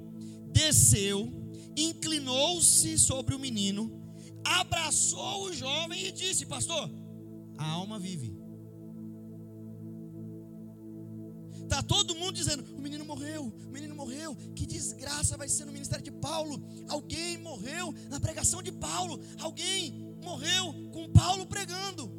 desceu, 0.51 1.31
inclinou-se 1.77 2.97
sobre 2.97 3.35
o 3.35 3.39
menino, 3.39 4.01
abraçou 4.43 5.43
o 5.43 5.53
jovem 5.53 6.07
e 6.07 6.11
disse: 6.11 6.47
Pastor, 6.47 6.89
a 7.61 7.69
alma 7.69 7.99
vive. 7.99 8.35
Está 11.63 11.81
todo 11.83 12.15
mundo 12.15 12.33
dizendo: 12.33 12.63
o 12.75 12.81
menino 12.81 13.05
morreu, 13.05 13.43
o 13.67 13.71
menino 13.71 13.95
morreu. 13.95 14.35
Que 14.55 14.65
desgraça 14.65 15.37
vai 15.37 15.47
ser 15.47 15.65
no 15.65 15.71
ministério 15.71 16.03
de 16.03 16.11
Paulo. 16.11 16.61
Alguém 16.89 17.37
morreu 17.37 17.93
na 18.09 18.19
pregação 18.19 18.61
de 18.61 18.71
Paulo. 18.71 19.19
Alguém 19.39 20.15
morreu 20.23 20.73
com 20.91 21.11
Paulo 21.11 21.45
pregando. 21.45 22.11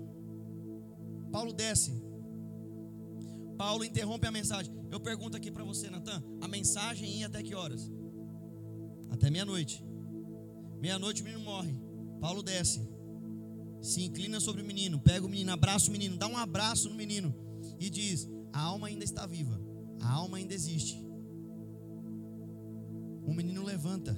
Paulo 1.30 1.52
desce. 1.52 1.92
Paulo 3.58 3.84
interrompe 3.84 4.26
a 4.26 4.30
mensagem. 4.30 4.72
Eu 4.90 5.00
pergunto 5.00 5.36
aqui 5.36 5.50
para 5.50 5.64
você, 5.64 5.90
Natan: 5.90 6.22
a 6.40 6.48
mensagem 6.48 7.10
ia 7.18 7.26
até 7.26 7.42
que 7.42 7.54
horas? 7.54 7.90
Até 9.10 9.30
meia-noite. 9.30 9.84
Meia-noite 10.80 11.20
o 11.22 11.24
menino 11.24 11.44
morre. 11.44 11.76
Paulo 12.20 12.42
desce. 12.42 12.91
Se 13.82 14.00
inclina 14.00 14.38
sobre 14.38 14.62
o 14.62 14.64
menino, 14.64 15.00
pega 15.00 15.26
o 15.26 15.28
menino, 15.28 15.50
abraça 15.50 15.88
o 15.88 15.92
menino, 15.92 16.16
dá 16.16 16.28
um 16.28 16.36
abraço 16.36 16.88
no 16.88 16.94
menino 16.94 17.34
e 17.80 17.90
diz: 17.90 18.28
a 18.52 18.60
alma 18.60 18.86
ainda 18.86 19.04
está 19.04 19.26
viva, 19.26 19.60
a 20.00 20.08
alma 20.08 20.36
ainda 20.36 20.54
existe. 20.54 21.04
O 23.24 23.34
menino 23.34 23.64
levanta. 23.64 24.16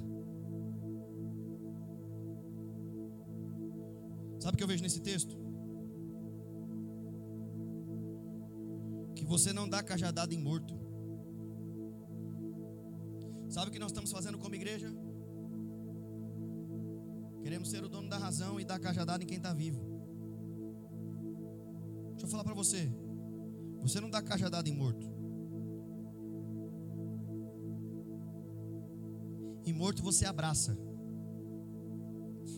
Sabe 4.39 4.53
o 4.53 4.57
que 4.57 4.63
eu 4.63 4.67
vejo 4.67 4.83
nesse 4.83 5.01
texto? 5.01 5.35
Que 9.15 9.25
você 9.25 9.51
não 9.51 9.67
dá 9.67 9.81
cajadada 9.81 10.33
em 10.35 10.37
morto. 10.37 10.75
Sabe 13.49 13.69
o 13.69 13.71
que 13.71 13.79
nós 13.79 13.89
estamos 13.89 14.11
fazendo 14.11 14.37
como 14.37 14.53
igreja? 14.53 14.93
Queremos 17.45 17.69
ser 17.69 17.83
o 17.83 17.87
dono 17.87 18.09
da 18.09 18.17
razão 18.17 18.59
e 18.59 18.65
dar 18.65 18.79
cajadada 18.79 19.23
em 19.23 19.27
quem 19.27 19.37
está 19.37 19.53
vivo. 19.53 19.79
Deixa 22.13 22.25
eu 22.25 22.27
falar 22.27 22.43
para 22.43 22.55
você. 22.55 22.91
Você 23.83 24.01
não 24.01 24.09
dá 24.09 24.19
cajadada 24.19 24.67
em 24.67 24.73
morto. 24.73 25.05
Em 29.63 29.73
morto 29.73 30.01
você 30.01 30.25
abraça. 30.25 30.75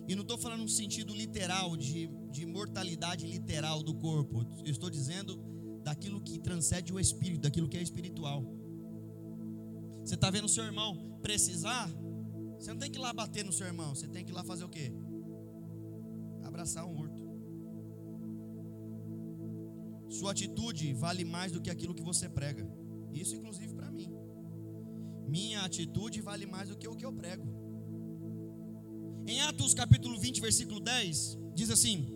E 0.08 0.15
não 0.15 0.21
estou 0.21 0.38
falando 0.38 0.62
no 0.62 0.69
sentido 0.69 1.13
literal, 1.13 1.76
de, 1.76 2.08
de 2.32 2.45
mortalidade 2.45 3.28
literal 3.28 3.84
do 3.84 3.93
corpo. 3.93 4.47
Eu 4.63 4.71
estou 4.71 4.89
dizendo 4.89 5.36
daquilo 5.84 6.21
que 6.21 6.39
transcende 6.39 6.93
o 6.93 7.00
espírito, 7.00 7.41
daquilo 7.41 7.67
que 7.67 7.76
é 7.76 7.82
espiritual. 7.82 8.41
Você 10.06 10.15
está 10.15 10.32
vendo 10.32 10.45
o 10.45 10.50
seu 10.50 10.63
irmão 10.63 11.19
precisar? 11.21 11.91
Você 12.60 12.72
não 12.72 12.80
tem 12.80 12.91
que 12.91 12.98
ir 12.98 13.02
lá 13.02 13.13
bater 13.13 13.43
no 13.46 13.54
seu 13.54 13.67
irmão. 13.67 13.93
Você 13.93 14.08
tem 14.08 14.24
que 14.26 14.32
ir 14.32 14.36
lá 14.36 14.43
fazer 14.43 14.63
o 14.63 14.70
quê? 14.70 14.91
Abraçar 16.43 16.86
o 16.86 16.93
morto. 16.93 17.28
Sua 20.10 20.32
atitude 20.32 20.93
vale 20.93 21.24
mais 21.26 21.52
do 21.52 21.62
que 21.62 21.70
aquilo 21.70 21.93
que 21.93 22.04
você 22.04 22.28
prega. 22.30 22.67
Isso, 23.13 23.36
inclusive, 23.36 23.74
para 23.74 23.91
mim. 23.91 24.12
Minha 25.28 25.62
atitude 25.62 26.22
vale 26.22 26.46
mais 26.46 26.70
do 26.70 26.78
que 26.78 26.88
o 26.88 26.96
que 26.96 27.06
eu 27.06 27.13
prego. 27.13 27.46
Em 29.28 29.41
Atos 29.41 29.74
capítulo 29.74 30.17
20, 30.17 30.39
versículo 30.39 30.80
10, 30.80 31.38
diz 31.54 31.70
assim: 31.70 32.08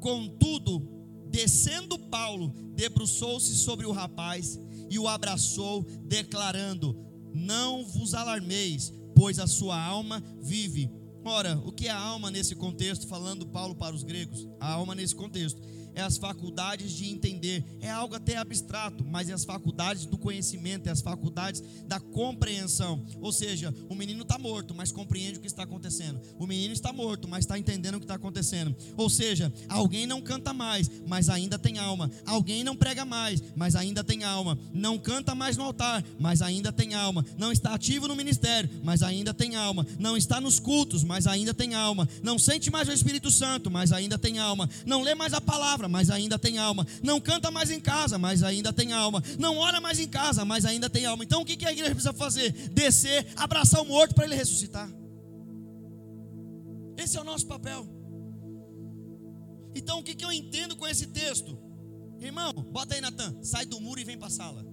Contudo, 0.00 0.88
descendo 1.28 1.98
Paulo, 1.98 2.52
debruçou-se 2.74 3.54
sobre 3.56 3.84
o 3.84 3.90
rapaz 3.90 4.60
e 4.88 4.98
o 4.98 5.08
abraçou, 5.08 5.82
declarando: 6.04 6.96
Não 7.34 7.84
vos 7.84 8.14
alarmeis, 8.14 8.92
pois 9.18 9.40
a 9.40 9.48
sua 9.48 9.76
alma 9.76 10.22
vive. 10.40 10.88
Ora, 11.24 11.60
o 11.66 11.72
que 11.72 11.88
é 11.88 11.90
a 11.90 11.98
alma 11.98 12.30
nesse 12.30 12.54
contexto, 12.54 13.08
falando 13.08 13.44
Paulo 13.48 13.74
para 13.74 13.92
os 13.92 14.04
gregos? 14.04 14.48
A 14.60 14.70
alma 14.70 14.94
nesse 14.94 15.12
contexto 15.12 15.60
é 15.98 16.02
as 16.02 16.16
faculdades 16.16 16.92
de 16.92 17.08
entender. 17.08 17.64
É 17.80 17.90
algo 17.90 18.14
até 18.14 18.36
abstrato, 18.36 19.04
mas 19.04 19.28
é 19.28 19.32
as 19.32 19.44
faculdades 19.44 20.06
do 20.06 20.16
conhecimento, 20.16 20.86
é 20.86 20.90
as 20.90 21.00
faculdades 21.00 21.60
da 21.86 21.98
compreensão. 21.98 23.04
Ou 23.20 23.32
seja, 23.32 23.74
o 23.88 23.96
menino 23.96 24.22
está 24.22 24.38
morto, 24.38 24.72
mas 24.72 24.92
compreende 24.92 25.38
o 25.38 25.40
que 25.40 25.48
está 25.48 25.64
acontecendo. 25.64 26.20
O 26.38 26.46
menino 26.46 26.72
está 26.72 26.92
morto, 26.92 27.26
mas 27.26 27.40
está 27.40 27.58
entendendo 27.58 27.96
o 27.96 27.98
que 27.98 28.04
está 28.04 28.14
acontecendo. 28.14 28.76
Ou 28.96 29.10
seja, 29.10 29.52
alguém 29.68 30.06
não 30.06 30.22
canta 30.22 30.52
mais, 30.52 30.88
mas 31.04 31.28
ainda 31.28 31.58
tem 31.58 31.78
alma. 31.78 32.08
Alguém 32.24 32.62
não 32.62 32.76
prega 32.76 33.04
mais, 33.04 33.42
mas 33.56 33.74
ainda 33.74 34.04
tem 34.04 34.22
alma. 34.22 34.56
Não 34.72 34.98
canta 34.98 35.34
mais 35.34 35.56
no 35.56 35.64
altar, 35.64 36.04
mas 36.16 36.42
ainda 36.42 36.72
tem 36.72 36.94
alma. 36.94 37.26
Não 37.36 37.50
está 37.50 37.74
ativo 37.74 38.06
no 38.06 38.14
ministério, 38.14 38.70
mas 38.84 39.02
ainda 39.02 39.34
tem 39.34 39.56
alma. 39.56 39.84
Não 39.98 40.16
está 40.16 40.40
nos 40.40 40.60
cultos, 40.60 41.02
mas 41.02 41.26
ainda 41.26 41.52
tem 41.52 41.74
alma. 41.74 42.08
Não 42.22 42.38
sente 42.38 42.70
mais 42.70 42.88
o 42.88 42.92
Espírito 42.92 43.32
Santo, 43.32 43.68
mas 43.68 43.90
ainda 43.90 44.16
tem 44.16 44.38
alma. 44.38 44.70
Não 44.86 45.02
lê 45.02 45.16
mais 45.16 45.34
a 45.34 45.40
palavra, 45.40 45.87
mas 45.88 46.10
ainda 46.10 46.38
tem 46.38 46.58
alma. 46.58 46.86
Não 47.02 47.20
canta 47.20 47.50
mais 47.50 47.70
em 47.70 47.80
casa, 47.80 48.18
mas 48.18 48.42
ainda 48.42 48.72
tem 48.72 48.92
alma. 48.92 49.22
Não 49.38 49.56
ora 49.58 49.80
mais 49.80 49.98
em 49.98 50.08
casa, 50.08 50.44
mas 50.44 50.64
ainda 50.64 50.88
tem 50.88 51.06
alma. 51.06 51.24
Então 51.24 51.42
o 51.42 51.44
que 51.44 51.64
a 51.66 51.72
igreja 51.72 51.94
precisa 51.94 52.12
fazer? 52.12 52.52
Descer, 52.70 53.26
abraçar 53.36 53.80
o 53.82 53.84
morto 53.86 54.14
para 54.14 54.24
ele 54.24 54.34
ressuscitar. 54.34 54.88
Esse 56.96 57.16
é 57.16 57.20
o 57.20 57.24
nosso 57.24 57.46
papel. 57.46 57.86
Então 59.74 60.00
o 60.00 60.02
que 60.02 60.24
eu 60.24 60.32
entendo 60.32 60.76
com 60.76 60.86
esse 60.86 61.06
texto? 61.06 61.58
Irmão, 62.20 62.52
bota 62.52 62.94
aí, 62.94 63.00
Natan, 63.00 63.42
sai 63.42 63.64
do 63.64 63.80
muro 63.80 64.00
e 64.00 64.04
vem 64.04 64.18
para 64.18 64.26
a 64.26 64.30
sala. 64.30 64.66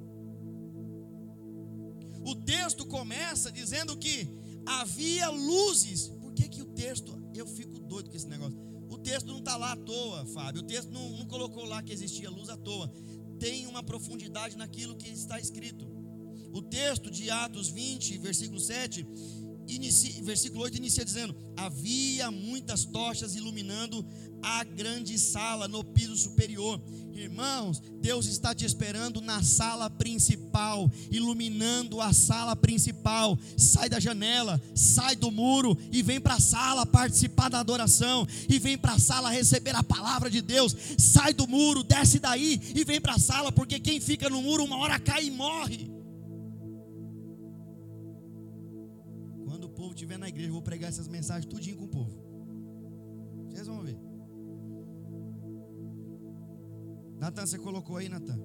O 2.26 2.36
texto 2.36 2.86
começa 2.88 3.52
dizendo 3.52 3.96
que 3.96 4.28
havia 4.66 5.30
luzes. 5.30 6.08
Por 6.08 6.34
que, 6.34 6.50
que 6.50 6.62
o 6.62 6.66
texto, 6.66 7.16
eu 7.36 7.46
fico 7.46 7.80
doido 7.80 8.10
com 8.10 8.16
esse 8.16 8.28
negócio 8.28 8.58
texto 9.06 9.28
não 9.28 9.40
está 9.40 9.56
lá 9.58 9.72
à 9.72 9.76
toa, 9.76 10.26
Fábio. 10.26 10.62
O 10.62 10.66
texto 10.66 10.92
não, 10.92 11.18
não 11.18 11.26
colocou 11.26 11.66
lá 11.66 11.82
que 11.82 11.94
existia 11.94 12.30
luz 12.30 12.50
à 12.50 12.58
toa. 12.58 12.92
Tem 13.40 13.68
uma 13.68 13.84
profundidade 13.84 14.58
naquilo 14.58 14.96
que 14.96 15.10
está 15.10 15.40
escrito. 15.40 15.88
O 16.52 16.62
texto 16.62 17.12
de 17.12 17.30
Atos 17.30 17.70
20, 17.70 18.18
versículo 18.18 18.60
7, 18.60 19.06
inicia, 19.68 20.24
versículo 20.24 20.64
8 20.64 20.78
inicia 20.78 21.06
dizendo: 21.06 21.36
Havia 21.58 22.32
muitas 22.32 22.86
tochas 22.86 23.36
iluminando 23.36 24.06
a 24.42 24.64
grande 24.64 25.18
sala 25.18 25.68
no 25.68 25.84
piso 25.84 26.16
superior. 26.16 26.80
Irmãos, 27.14 27.82
Deus 28.02 28.28
está 28.28 28.54
te 28.54 28.66
esperando 28.66 29.22
na 29.22 29.42
sala 29.42 29.90
principal, 29.90 30.92
iluminando 31.10 32.02
a 32.02 32.12
sala 32.12 32.56
principal. 32.56 33.40
Sai 33.58 33.90
da 33.90 34.00
janela, 34.00 34.62
sai 34.76 35.16
do 35.16 35.32
muro 35.32 35.78
e 35.92 36.04
vem 36.04 36.20
para 36.20 36.36
a 36.36 36.40
sala 36.40 36.86
participar 36.86 37.50
da 37.50 37.60
adoração, 37.60 38.28
e 38.50 38.60
vem 38.60 38.78
para 38.78 38.94
a 38.94 39.00
sala 39.00 39.32
receber 39.32 39.76
a 39.76 39.84
palavra 39.84 40.30
de 40.30 40.42
Deus. 40.42 40.76
Sai 40.98 41.34
do 41.34 41.48
muro, 41.48 41.84
desce 41.84 42.20
daí 42.20 42.62
e 42.76 42.84
vem 42.84 43.00
para 43.00 43.14
a 43.14 43.20
sala, 43.20 43.52
porque 43.52 43.80
quem 43.80 44.00
fica 44.00 44.30
no 44.30 44.42
muro 44.42 44.66
uma 44.66 44.78
hora 44.78 45.00
cai 45.00 45.26
e 45.26 45.32
morre. 45.32 45.95
Estiver 49.96 50.18
na 50.18 50.28
igreja, 50.28 50.50
eu 50.50 50.54
vou 50.54 50.62
pregar 50.62 50.90
essas 50.90 51.08
mensagens 51.08 51.46
tudinho 51.46 51.78
com 51.78 51.86
o 51.86 51.88
povo. 51.88 52.14
Vocês 53.50 53.66
vão 53.66 53.82
ver. 53.82 53.98
Natan, 57.18 57.46
você 57.46 57.58
colocou 57.58 57.96
aí, 57.96 58.10
Natan? 58.10 58.38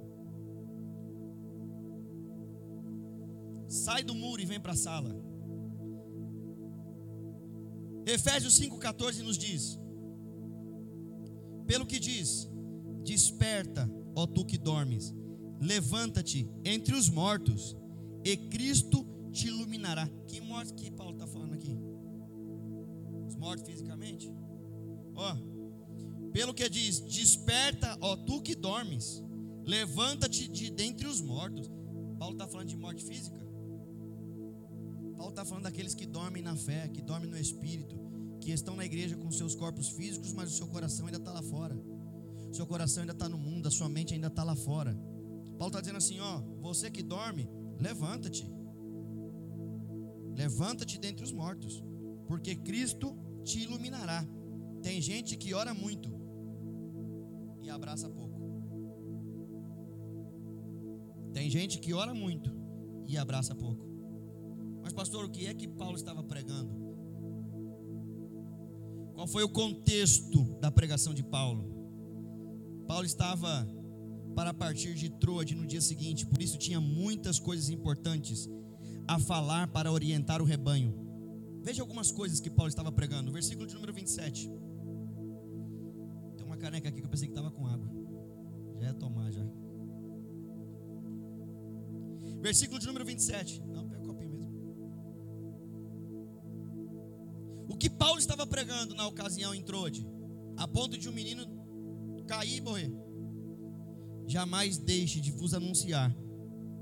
Sai 3.67 4.05
do 4.05 4.15
muro 4.15 4.41
e 4.41 4.45
vem 4.45 4.61
para 4.61 4.75
a 4.75 4.77
sala. 4.77 5.13
Efésios 8.07 8.59
5,14 8.61 9.23
nos 9.23 9.37
diz: 9.37 9.77
Pelo 11.67 11.85
que 11.85 11.99
diz, 11.99 12.49
desperta, 13.03 13.91
ó 14.15 14.25
tu 14.25 14.45
que 14.45 14.57
dormes, 14.57 15.13
levanta-te 15.61 16.49
entre 16.65 16.95
os 16.95 17.09
mortos, 17.09 17.77
e 18.25 18.37
Cristo 18.37 19.05
te 19.31 19.49
iluminará. 19.49 20.09
Que 20.27 20.41
mortos 20.41 20.73
que 20.73 20.91
Paulo 20.91 21.15
está 21.15 21.27
falando 21.27 21.40
mortos 23.41 23.67
fisicamente? 23.67 24.31
Ó, 25.15 25.31
pelo 26.33 26.55
que 26.55 26.69
diz: 26.69 27.01
Desperta, 27.01 27.97
ó 28.01 28.17
tu 28.17 28.41
que 28.43 28.55
dormes, 28.55 29.23
levanta-te 29.65 30.47
de 30.49 30.71
dentre 30.71 31.07
os 31.07 31.21
mortos. 31.21 31.71
Paulo 32.19 32.35
está 32.35 32.47
falando 32.47 32.69
de 32.69 32.77
morte 32.77 33.03
física. 33.03 33.41
Paulo 35.17 35.31
está 35.31 35.45
falando 35.45 35.65
daqueles 35.65 35.95
que 35.95 36.07
dormem 36.07 36.43
na 36.43 36.55
fé, 36.55 36.89
que 36.89 37.03
dormem 37.03 37.31
no 37.31 37.39
espírito, 37.39 37.99
que 38.41 38.51
estão 38.53 38.77
na 38.77 38.85
igreja 38.85 39.17
com 39.17 39.31
seus 39.31 39.55
corpos 39.55 39.89
físicos, 39.89 40.33
mas 40.33 40.53
o 40.53 40.57
seu 40.57 40.67
coração 40.67 41.07
ainda 41.07 41.19
está 41.19 41.33
lá 41.33 41.43
fora. 41.43 41.77
O 42.51 42.55
seu 42.55 42.67
coração 42.67 43.03
ainda 43.03 43.13
está 43.13 43.29
no 43.29 43.39
mundo, 43.39 43.69
a 43.69 43.71
sua 43.71 43.89
mente 43.89 44.15
ainda 44.15 44.27
está 44.29 44.43
lá 44.43 44.57
fora. 44.57 44.95
Paulo 45.59 45.69
está 45.69 45.81
dizendo 45.81 45.99
assim: 45.99 46.21
ó, 46.21 46.41
você 46.61 46.91
que 46.91 47.03
dorme, 47.03 47.49
levanta-te. 47.79 48.47
Levanta-te 50.35 50.99
dentre 50.99 51.23
os 51.25 51.33
mortos, 51.33 51.83
porque 52.27 52.57
Cristo 52.57 53.15
te 53.45 53.61
iluminará. 53.61 54.27
Tem 54.83 55.01
gente 55.01 55.37
que 55.37 55.53
ora 55.55 55.75
muito 55.75 56.11
e 57.61 57.69
abraça 57.69 58.09
pouco. 58.09 58.41
Tem 61.33 61.49
gente 61.49 61.79
que 61.79 61.93
ora 61.95 62.15
muito 62.15 62.51
e 63.07 63.17
abraça 63.17 63.55
pouco. 63.55 63.89
Mas, 64.83 64.93
pastor, 64.93 65.25
o 65.25 65.31
que 65.31 65.47
é 65.47 65.55
que 65.55 65.69
Paulo 65.69 65.97
estava 65.97 66.23
pregando? 66.23 66.81
Qual 69.15 69.27
foi 69.27 69.43
o 69.43 69.49
contexto 69.49 70.45
da 70.61 70.71
pregação 70.71 71.13
de 71.13 71.23
Paulo? 71.23 71.65
Paulo 72.87 73.05
estava 73.05 73.69
para 74.35 74.55
partir 74.55 74.95
de 74.95 75.11
Troade 75.11 75.55
no 75.55 75.67
dia 75.67 75.81
seguinte, 75.81 76.27
por 76.27 76.41
isso 76.41 76.57
tinha 76.57 76.81
muitas 76.81 77.39
coisas 77.39 77.69
importantes 77.69 78.49
a 79.07 79.19
falar 79.19 79.69
para 79.69 79.93
orientar 79.93 80.41
o 80.41 80.45
rebanho. 80.45 81.10
Veja 81.63 81.83
algumas 81.83 82.11
coisas 82.11 82.41
que 82.41 82.51
Paulo 82.51 82.69
estava 82.69 82.91
pregando. 82.91 83.31
Versículo 83.31 83.67
de 83.67 83.75
número 83.75 83.93
27. 83.93 84.51
Tem 86.37 86.47
uma 86.47 86.57
caneca 86.57 86.89
aqui 86.89 87.01
que 87.01 87.07
eu 87.07 87.11
pensei 87.11 87.29
que 87.29 87.33
estava 87.33 87.51
com 87.51 87.67
água. 87.67 87.89
Já 88.79 88.87
ia 88.87 88.95
tomar 88.95 89.31
já. 89.31 89.45
Versículo 92.41 92.81
de 92.81 92.87
número 92.87 93.05
27. 93.05 93.63
Não, 93.67 93.89
pega 93.89 94.03
o 94.03 94.07
copinho 94.07 94.31
mesmo. 94.31 94.51
O 97.69 97.77
que 97.77 97.91
Paulo 97.91 98.19
estava 98.19 98.47
pregando 98.47 98.95
na 98.95 99.07
ocasião 99.07 99.55
em 99.55 99.63
Trode, 99.63 100.07
a 100.57 100.67
ponto 100.67 100.97
de 100.97 101.09
um 101.09 101.13
menino 101.13 101.47
cair 102.27 102.57
e 102.57 102.61
morrer. 102.61 102.93
Jamais 104.27 104.79
deixe 104.79 105.21
de 105.21 105.33
vos 105.33 105.53
anunciar 105.53 106.15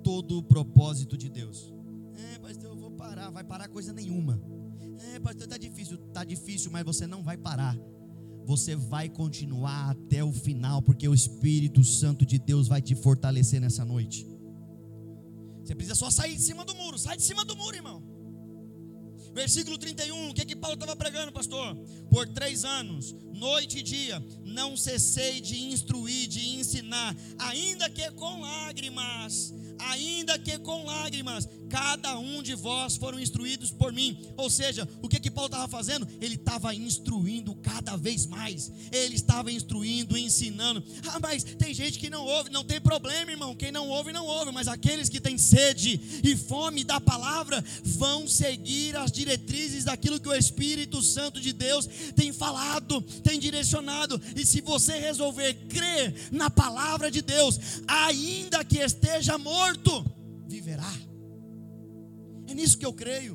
todo 0.05 0.39
o 0.39 0.43
propósito 0.43 1.17
de 1.17 1.29
Deus. 1.29 1.73
É, 2.15 2.39
pastor, 2.39 2.71
eu 2.71 2.77
vou 2.77 2.91
parar, 2.91 3.31
vai 3.31 3.43
parar 3.43 3.69
coisa 3.69 3.93
nenhuma. 3.93 4.41
É, 4.99 5.19
pastor, 5.21 5.45
está 5.45 5.57
difícil, 5.57 5.97
está 6.09 6.25
difícil, 6.25 6.71
mas 6.71 6.85
você 6.85 7.07
não 7.07 7.23
vai 7.23 7.37
parar. 7.37 7.77
Você 8.45 8.75
vai 8.75 9.09
continuar 9.09 9.91
até 9.91 10.25
o 10.25 10.33
final, 10.33 10.81
porque 10.81 11.07
o 11.07 11.15
Espírito 11.15 11.85
Santo 11.85 12.25
de 12.25 12.39
Deus 12.39 12.67
vai 12.67 12.81
te 12.81 12.95
fortalecer 12.95 13.61
nessa 13.61 13.85
noite. 13.85 14.27
Você 15.63 15.75
precisa 15.75 15.95
só 15.95 16.11
sair 16.11 16.35
de 16.35 16.43
cima 16.43 16.65
do 16.65 16.75
muro. 16.75 16.99
Sai 16.99 17.17
de 17.17 17.23
cima 17.23 17.45
do 17.45 17.55
muro, 17.55 17.77
irmão. 17.77 18.03
Versículo 19.35 19.77
31, 19.79 20.31
o 20.31 20.35
que, 20.35 20.45
que 20.45 20.57
Paulo 20.57 20.75
estava 20.75 20.97
pregando, 20.97 21.31
pastor? 21.31 21.77
Por 22.11 22.27
três 22.29 22.65
anos, 22.65 23.15
noite 23.35 23.79
e 23.79 23.83
dia, 23.83 24.25
não 24.43 24.77
cessei 24.77 25.41
de 25.41 25.65
instruir, 25.65 26.27
de 26.27 26.57
ensinar, 26.59 27.15
ainda 27.39 27.89
que 27.91 28.11
com 28.13 28.41
lágrimas, 28.41 29.55
ainda 29.79 30.39
que 30.39 30.59
com 30.59 30.85
lágrimas, 30.85 31.49
cada 31.69 32.19
um 32.19 32.43
de 32.43 32.55
vós 32.55 32.97
foram 32.97 33.21
instruídos 33.21 33.71
por 33.71 33.93
mim. 33.93 34.19
Ou 34.37 34.51
seja, 34.51 34.89
o 35.03 35.09
que 35.09 35.21
que 35.21 35.31
Paulo 35.31 35.49
estava 35.49 35.69
fazendo? 35.69 36.09
Ele 36.21 36.35
estava 36.35 36.75
instruindo 36.75 37.55
cada 37.57 37.97
vez 37.97 38.27
mais. 38.27 38.73
Ele 38.91 39.15
estava 39.15 39.53
instruindo, 39.53 40.17
ensinando. 40.17 40.83
Ah, 41.07 41.19
mas 41.21 41.45
tem 41.45 41.73
gente 41.75 41.99
que 41.99 42.11
não 42.11 42.25
ouve, 42.25 42.51
não 42.51 42.65
tem 42.65 42.81
problema, 42.81 43.31
irmão. 43.31 43.55
Quem 43.55 43.71
não 43.71 43.89
ouve, 43.89 44.13
não 44.13 44.27
ouve. 44.27 44.53
Mas 44.53 44.69
aqueles 44.69 45.09
que 45.09 45.21
têm 45.21 45.39
sede 45.39 46.01
e 46.23 46.37
fome 46.37 46.85
da 46.85 47.01
palavra 47.01 47.63
vão 47.85 48.27
seguir 48.27 48.97
as 48.97 49.13
diretrizes 49.13 49.85
daquilo 49.85 50.21
que 50.21 50.29
o 50.29 50.35
Espírito 50.35 51.03
Santo 51.03 51.41
de 51.41 51.53
Deus 51.53 51.89
tem 52.15 52.33
falado, 52.33 53.01
tem 53.23 53.39
direcionado. 53.39 54.21
E 54.35 54.45
se 54.45 54.61
você 54.61 54.99
resolver 54.99 55.55
crer 55.69 56.15
na 56.31 56.51
palavra 56.51 57.11
de 57.11 57.23
Deus, 57.23 57.59
ainda 57.87 58.65
que 58.65 58.79
esteja 58.79 59.39
morto, 59.39 60.05
viverá. 60.47 61.08
É 62.49 62.55
nisso 62.55 62.79
que 62.79 62.87
eu 62.87 62.93
creio. 62.93 63.35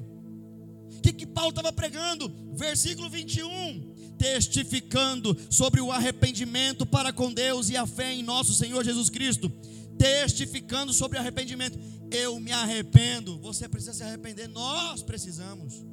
O 0.97 1.02
que, 1.02 1.13
que 1.13 1.26
Paulo 1.26 1.49
estava 1.49 1.71
pregando? 1.71 2.34
Versículo 2.54 3.10
21. 3.10 3.93
Testificando 4.17 5.38
sobre 5.49 5.82
o 5.82 5.91
arrependimento 5.91 6.86
para 6.86 7.13
com 7.13 7.32
Deus 7.32 7.69
e 7.69 7.78
a 7.78 7.86
fé 7.86 8.13
em 8.13 8.23
nosso 8.23 8.54
Senhor 8.54 8.84
Jesus 8.84 9.10
Cristo. 9.10 9.52
Testificando 9.97 10.93
sobre 10.93 11.17
arrependimento. 11.17 11.78
Eu 12.10 12.39
me 12.39 12.52
arrependo. 12.52 13.38
Você 13.39 13.69
precisa 13.69 13.93
se 13.93 14.04
arrepender. 14.04 14.47
Nós 14.47 15.04
precisamos. 15.04 15.84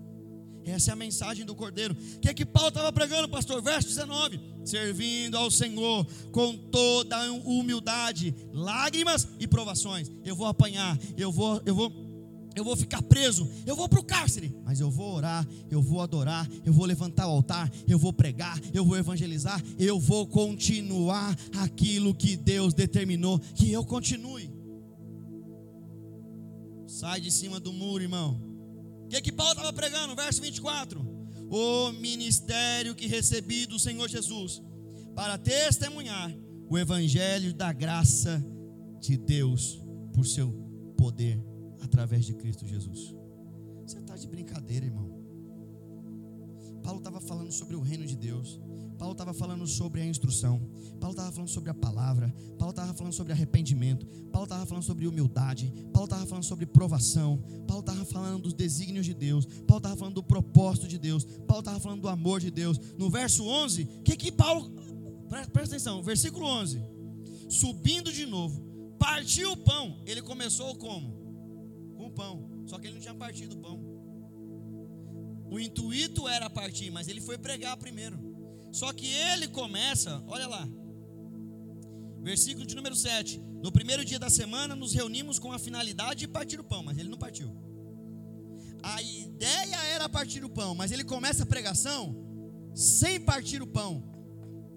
Essa 0.65 0.91
é 0.91 0.93
a 0.93 0.97
mensagem 0.97 1.45
do 1.45 1.55
Cordeiro. 1.55 1.95
O 2.17 2.21
que 2.21 2.29
é 2.29 2.35
que 2.35 2.47
Paulo 2.47 2.69
estava 2.69 2.93
pregando, 2.93 3.29
pastor? 3.29 3.61
Verso 3.63 3.89
19: 3.89 4.41
Servindo 4.65 5.37
ao 5.37 5.51
Senhor 5.51 6.07
com 6.31 6.57
toda 6.57 7.33
humildade, 7.33 8.35
lágrimas 8.53 9.27
e 9.39 9.47
provações. 9.47 10.11
Eu 10.25 10.37
vou 10.37 10.47
apanhar, 10.47 10.99
eu 11.17 11.33
vou, 11.33 11.63
eu 11.65 11.75
vou 11.75 12.10
eu 12.61 12.65
vou 12.65 12.77
ficar 12.77 13.01
preso, 13.01 13.49
eu 13.65 13.75
vou 13.75 13.89
para 13.89 13.99
o 13.99 14.05
cárcere, 14.05 14.55
mas 14.63 14.81
eu 14.81 14.91
vou 14.91 15.15
orar, 15.15 15.49
eu 15.71 15.81
vou 15.81 16.03
adorar, 16.03 16.47
eu 16.63 16.75
vou 16.75 16.85
levantar 16.85 17.27
o 17.27 17.31
altar, 17.31 17.73
eu 17.89 17.99
vou 17.99 18.13
pregar, 18.13 18.61
eu 18.75 18.85
vou 18.85 18.99
evangelizar, 18.99 19.63
eu 19.79 19.99
vou 19.99 20.27
continuar 20.27 21.35
aquilo 21.57 22.15
que 22.15 22.37
Deus 22.37 22.75
determinou 22.75 23.39
que 23.39 23.73
eu 23.73 23.83
continue. 23.83 24.53
Sai 26.87 27.19
de 27.23 27.31
cima 27.31 27.59
do 27.59 27.73
muro, 27.73 28.03
irmão. 28.03 28.39
O 29.05 29.09
que, 29.09 29.23
que 29.23 29.33
Paulo 29.33 29.53
estava 29.53 29.73
pregando? 29.73 30.15
Verso 30.15 30.43
24: 30.43 31.01
O 31.51 31.93
ministério 31.93 32.95
que 32.95 33.07
recebi 33.07 33.65
do 33.65 33.79
Senhor 33.79 34.07
Jesus, 34.07 34.61
para 35.15 35.39
testemunhar 35.39 36.31
o 36.69 36.77
evangelho 36.77 37.55
da 37.55 37.73
graça 37.73 38.45
de 39.01 39.17
Deus 39.17 39.83
por 40.13 40.27
seu 40.27 40.53
poder 40.99 41.50
através 41.83 42.25
de 42.25 42.35
Cristo 42.35 42.67
Jesus. 42.67 43.15
Você 43.87 43.99
está 43.99 44.17
de 44.17 44.27
brincadeira, 44.27 44.87
irmão. 44.87 45.21
Paulo 46.83 46.99
estava 46.99 47.21
falando 47.21 47.53
sobre 47.53 47.77
o 47.77 47.81
reino 47.81 48.07
de 48.07 48.17
Deus. 48.17 48.61
Paulo 48.99 49.13
estava 49.13 49.33
falando 49.33 49.67
sobre 49.67 50.03
a 50.03 50.07
instrução. 50.07 50.61
Paulo 51.01 51.13
estava 51.13 51.33
falando 51.33 51.49
sobre 51.49 51.71
a 51.71 51.75
palavra. 51.75 52.35
Paulo 52.59 52.71
estava 52.71 52.93
falando 52.93 53.13
sobre 53.13 53.33
arrependimento. 53.33 54.07
Paulo 54.31 54.45
estava 54.45 54.67
falando 54.67 54.83
sobre 54.83 55.07
humildade. 55.07 55.73
Paulo 55.93 56.05
estava 56.05 56.27
falando 56.27 56.45
sobre 56.45 56.67
provação. 56.67 57.43
Paulo 57.67 57.81
estava 57.81 58.05
falando 58.05 58.43
dos 58.43 58.53
desígnios 58.53 59.07
de 59.07 59.15
Deus. 59.15 59.47
Paulo 59.67 59.79
estava 59.79 59.97
falando 59.97 60.17
do 60.17 60.23
propósito 60.23 60.87
de 60.87 60.99
Deus. 60.99 61.25
Paulo 61.25 61.61
estava 61.61 61.81
falando 61.81 62.03
do 62.03 62.09
amor 62.09 62.41
de 62.41 62.51
Deus. 62.51 62.79
No 62.99 63.09
verso 63.09 63.45
11, 63.45 63.83
o 63.83 64.03
que 64.03 64.17
que 64.17 64.31
Paulo. 64.31 64.71
Presta 65.29 65.77
atenção, 65.77 66.03
versículo 66.03 66.45
11. 66.45 66.83
Subindo 67.49 68.13
de 68.13 68.27
novo, 68.27 68.61
partiu 68.99 69.53
o 69.53 69.57
pão. 69.57 70.03
Ele 70.05 70.21
começou 70.21 70.75
como? 70.77 71.20
O 72.11 72.13
pão. 72.13 72.65
Só 72.67 72.79
que 72.79 72.87
ele 72.87 72.95
não 72.95 73.01
tinha 73.01 73.15
partido 73.15 73.55
o 73.55 73.59
pão. 73.59 73.81
O 75.51 75.59
intuito 75.59 76.29
era 76.29 76.49
partir, 76.49 76.91
mas 76.91 77.09
ele 77.09 77.21
foi 77.21 77.37
pregar 77.37 77.77
primeiro. 77.77 78.19
Só 78.73 78.93
que 78.93 79.07
ele 79.07 79.49
começa, 79.49 80.23
olha 80.27 80.47
lá. 80.47 80.69
Versículo 82.23 82.67
de 82.67 82.77
número 82.77 82.95
7. 82.95 83.41
No 83.63 83.73
primeiro 83.73 84.05
dia 84.05 84.19
da 84.19 84.31
semana 84.31 84.77
nos 84.77 84.93
reunimos 84.93 85.39
com 85.39 85.53
a 85.53 85.59
finalidade 85.59 86.21
de 86.21 86.29
partir 86.29 86.61
o 86.61 86.65
pão, 86.65 86.83
mas 86.83 86.99
ele 86.99 87.09
não 87.09 87.19
partiu. 87.19 87.51
A 88.83 89.03
ideia 89.03 89.77
era 89.95 90.09
partir 90.09 90.45
o 90.45 90.49
pão, 90.49 90.75
mas 90.75 90.93
ele 90.93 91.05
começa 91.05 91.43
a 91.43 91.47
pregação 91.47 92.15
sem 92.75 93.21
partir 93.21 93.61
o 93.61 93.67
pão. 93.67 94.03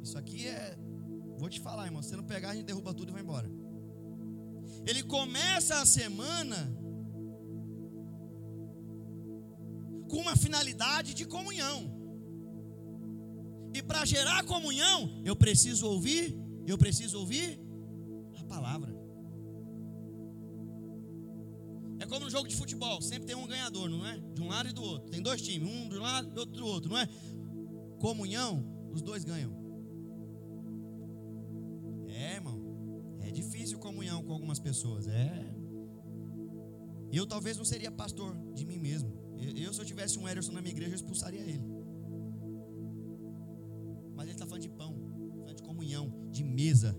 Isso 0.02 0.18
aqui 0.18 0.48
é. 0.48 0.78
Vou 1.38 1.50
te 1.50 1.60
falar, 1.60 1.86
irmão. 1.86 2.02
Se 2.02 2.16
não 2.16 2.24
pegar, 2.24 2.50
a 2.50 2.56
gente 2.56 2.66
derruba 2.66 2.94
tudo 2.94 3.10
e 3.10 3.14
vai 3.14 3.22
embora. 3.22 3.50
Ele 4.86 5.04
começa 5.04 5.82
a 5.82 5.86
semana 5.86 6.76
com 10.14 10.20
uma 10.20 10.36
finalidade 10.36 11.16
de 11.16 11.26
comunhão. 11.26 11.92
E 13.74 13.82
para 13.82 14.06
gerar 14.06 14.46
comunhão, 14.46 15.10
eu 15.26 15.36
preciso 15.36 15.88
ouvir, 15.88 16.40
eu 16.68 16.78
preciso 16.78 17.18
ouvir 17.18 17.60
a 18.40 18.44
palavra. 18.44 18.94
É 22.00 22.06
como 22.06 22.26
no 22.26 22.30
jogo 22.30 22.48
de 22.48 22.56
futebol, 22.56 23.02
sempre 23.02 23.26
tem 23.26 23.36
um 23.36 23.48
ganhador, 23.48 23.90
não 23.90 24.06
é? 24.06 24.20
De 24.36 24.40
um 24.40 24.50
lado 24.50 24.70
e 24.70 24.72
do 24.72 24.84
outro. 24.84 25.10
Tem 25.10 25.20
dois 25.20 25.42
times, 25.42 25.68
um 25.68 25.90
do 25.90 26.00
lado 26.00 26.32
e 26.32 26.38
outro 26.38 26.58
do 26.58 26.68
outro, 26.68 26.92
não 26.92 26.98
é? 27.00 27.10
Comunhão, 28.00 28.64
os 28.92 29.02
dois 29.02 29.24
ganham. 29.24 29.52
É, 32.08 32.36
irmão. 32.36 33.18
É 33.20 33.32
difícil 33.32 33.80
comunhão 33.80 34.22
com 34.22 34.32
algumas 34.32 34.60
pessoas, 34.60 35.08
é. 35.08 35.56
Eu 37.12 37.26
talvez 37.26 37.58
não 37.58 37.66
seria 37.66 37.90
pastor 37.90 38.38
de 38.54 38.64
mim 38.64 38.78
mesmo. 38.78 39.23
Eu, 39.56 39.74
se 39.74 39.82
eu 39.82 39.86
tivesse 39.86 40.18
um 40.18 40.28
Ederson 40.28 40.52
na 40.52 40.62
minha 40.62 40.74
igreja, 40.74 40.92
eu 40.92 40.96
expulsaria 40.96 41.42
ele. 41.42 41.64
Mas 44.16 44.26
ele 44.26 44.34
está 44.34 44.46
falando 44.46 44.62
de 44.62 44.70
pão, 44.70 44.96
falando 45.40 45.56
de 45.56 45.64
comunhão, 45.64 46.30
de 46.32 46.44
mesa. 46.44 46.98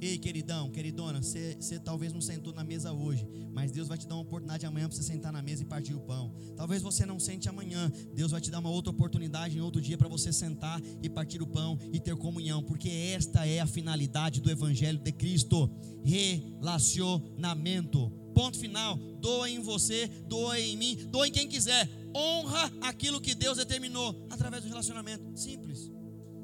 Ei, 0.00 0.16
queridão, 0.16 0.70
queridona, 0.70 1.20
você 1.20 1.56
talvez 1.84 2.12
não 2.12 2.20
sentou 2.20 2.52
na 2.52 2.62
mesa 2.62 2.92
hoje, 2.92 3.26
mas 3.52 3.72
Deus 3.72 3.88
vai 3.88 3.98
te 3.98 4.06
dar 4.06 4.14
uma 4.14 4.22
oportunidade 4.22 4.64
amanhã 4.64 4.86
para 4.86 4.96
você 4.96 5.02
sentar 5.02 5.32
na 5.32 5.42
mesa 5.42 5.64
e 5.64 5.66
partir 5.66 5.92
o 5.92 5.98
pão. 5.98 6.32
Talvez 6.56 6.80
você 6.80 7.04
não 7.04 7.18
sente 7.18 7.48
amanhã, 7.48 7.90
Deus 8.14 8.30
vai 8.30 8.40
te 8.40 8.48
dar 8.48 8.60
uma 8.60 8.70
outra 8.70 8.92
oportunidade 8.92 9.58
em 9.58 9.60
outro 9.60 9.80
dia 9.80 9.98
para 9.98 10.06
você 10.06 10.32
sentar 10.32 10.80
e 11.02 11.10
partir 11.10 11.42
o 11.42 11.48
pão 11.48 11.76
e 11.92 11.98
ter 11.98 12.14
comunhão, 12.14 12.62
porque 12.62 12.88
esta 12.88 13.44
é 13.44 13.58
a 13.58 13.66
finalidade 13.66 14.40
do 14.40 14.48
Evangelho 14.48 15.00
de 15.00 15.10
Cristo: 15.10 15.68
relacionamento 16.04 18.12
Ponto 18.38 18.56
final. 18.56 18.96
Doa 19.18 19.50
em 19.50 19.58
você, 19.58 20.06
doa 20.28 20.60
em 20.60 20.76
mim, 20.76 20.94
doa 21.10 21.26
em 21.26 21.32
quem 21.32 21.48
quiser. 21.48 21.90
Honra 22.14 22.72
aquilo 22.82 23.20
que 23.20 23.34
Deus 23.34 23.58
determinou 23.58 24.14
através 24.30 24.62
do 24.62 24.68
relacionamento. 24.68 25.36
Simples. 25.36 25.90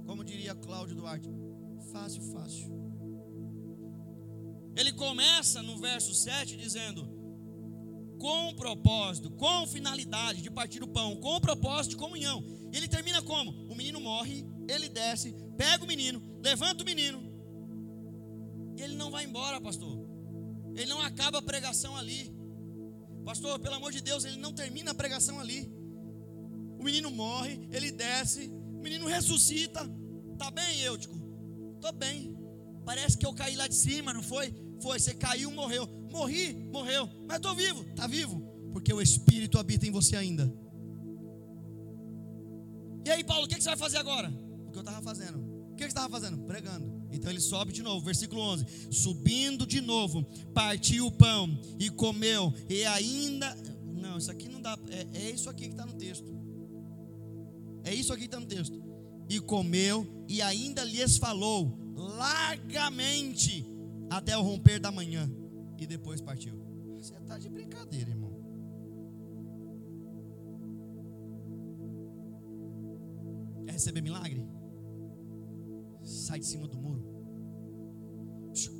Como 0.05 0.25
diria 0.25 0.57
Cláudio 0.57 0.97
Duarte. 0.97 1.31
Fácil, 1.93 2.21
fácil. 2.33 2.69
Ele 4.75 4.93
começa 4.93 5.63
no 5.63 5.79
verso 5.79 6.13
7 6.13 6.57
dizendo: 6.57 7.09
com 8.19 8.53
propósito, 8.57 9.31
com 9.31 9.65
finalidade 9.69 10.43
de 10.43 10.51
partir 10.51 10.83
o 10.83 10.89
pão, 10.89 11.15
com 11.15 11.41
propósito 11.41 11.91
de 11.91 11.97
comunhão. 11.97 12.45
Ele 12.73 12.89
termina 12.89 13.23
como? 13.23 13.53
O 13.71 13.77
menino 13.77 14.01
morre, 14.01 14.45
ele 14.69 14.89
desce, 14.89 15.33
pega 15.57 15.85
o 15.85 15.87
menino, 15.87 16.21
levanta 16.43 16.83
o 16.83 16.87
menino. 16.87 17.23
E 18.77 18.83
ele 18.83 18.97
não 18.97 19.13
vai 19.13 19.25
embora, 19.25 19.61
pastor. 19.61 20.04
Ele 20.75 20.87
não 20.87 21.01
acaba 21.01 21.39
a 21.39 21.43
pregação 21.43 21.97
ali. 21.97 22.35
Pastor, 23.25 23.59
pelo 23.59 23.77
amor 23.77 23.93
de 23.93 24.01
Deus, 24.01 24.25
ele 24.25 24.37
não 24.37 24.53
termina 24.53 24.91
a 24.91 24.95
pregação 24.95 25.41
ali. 25.41 25.73
O 26.79 26.83
menino 26.85 27.11
morre, 27.11 27.67
ele 27.71 27.91
desce, 27.91 28.49
o 28.49 28.83
menino 28.83 29.07
ressuscita. 29.07 29.81
Tá 30.37 30.51
bem, 30.51 30.81
Eutico? 30.81 31.19
Tô 31.81 31.93
bem. 31.93 32.37
Parece 32.85 33.17
que 33.17 33.25
eu 33.25 33.33
caí 33.33 33.57
lá 33.57 33.67
de 33.67 33.75
cima, 33.75 34.13
não 34.13 34.23
foi? 34.23 34.55
Foi, 34.83 34.99
você 34.99 35.15
caiu, 35.15 35.51
morreu. 35.51 35.87
Morri, 36.11 36.53
morreu. 36.71 37.09
Mas 37.27 37.39
estou 37.39 37.55
vivo, 37.55 37.83
está 37.89 38.07
vivo. 38.07 38.41
Porque 38.73 38.93
o 38.93 39.01
Espírito 39.01 39.59
habita 39.59 39.87
em 39.87 39.91
você 39.91 40.17
ainda. 40.17 40.53
E 43.05 43.11
aí, 43.11 43.23
Paulo, 43.23 43.45
o 43.45 43.49
que, 43.49 43.61
você 43.61 43.69
vai 43.69 43.77
fazer 43.77 43.99
agora? 43.99 44.29
O 44.67 44.71
que 44.71 44.79
eu 44.79 44.83
estava 44.83 45.03
fazendo. 45.03 45.39
O 45.71 45.75
que, 45.75 45.83
você 45.83 45.89
estava 45.89 46.09
fazendo? 46.09 46.39
Pregando. 46.45 46.94
Então 47.15 47.31
ele 47.31 47.41
sobe 47.41 47.73
de 47.73 47.83
novo, 47.83 48.05
versículo 48.05 48.41
11: 48.41 48.67
Subindo 48.91 49.65
de 49.65 49.81
novo, 49.81 50.25
partiu 50.53 51.07
o 51.07 51.13
pão 51.13 51.59
e 51.79 51.89
comeu, 51.89 52.53
e 52.69 52.85
ainda. 52.85 53.57
Não, 53.95 54.19
isso 54.19 54.31
aqui 54.31 54.49
não 54.49 54.61
dá. 54.61 54.77
É, 54.91 55.27
é 55.27 55.31
isso 55.31 55.49
aqui 55.49 55.67
que 55.67 55.71
está 55.71 55.87
no 55.87 55.95
texto. 55.95 56.35
É 57.85 57.95
isso 57.95 58.13
aqui 58.13 58.23
que 58.23 58.27
está 58.27 58.41
no 58.41 58.47
texto. 58.47 58.83
E 59.29 59.41
comeu, 59.41 60.25
e 60.29 60.43
ainda 60.43 60.83
lhes 60.85 61.17
falou 61.17 61.79
largamente 61.95 63.65
até 64.11 64.37
o 64.37 64.43
romper 64.43 64.81
da 64.81 64.91
manhã 64.91 65.31
e 65.79 65.87
depois 65.87 66.21
partiu. 66.21 66.61
Você 66.99 67.15
está 67.15 67.39
de 67.39 67.49
brincadeira, 67.49 68.11
irmão. 68.11 68.35
Quer 73.65 73.73
receber 73.73 74.01
milagre? 74.01 74.45
Sai 76.05 76.39
de 76.39 76.47
cima 76.47 76.69
do 76.69 76.79
muro. 76.79 77.03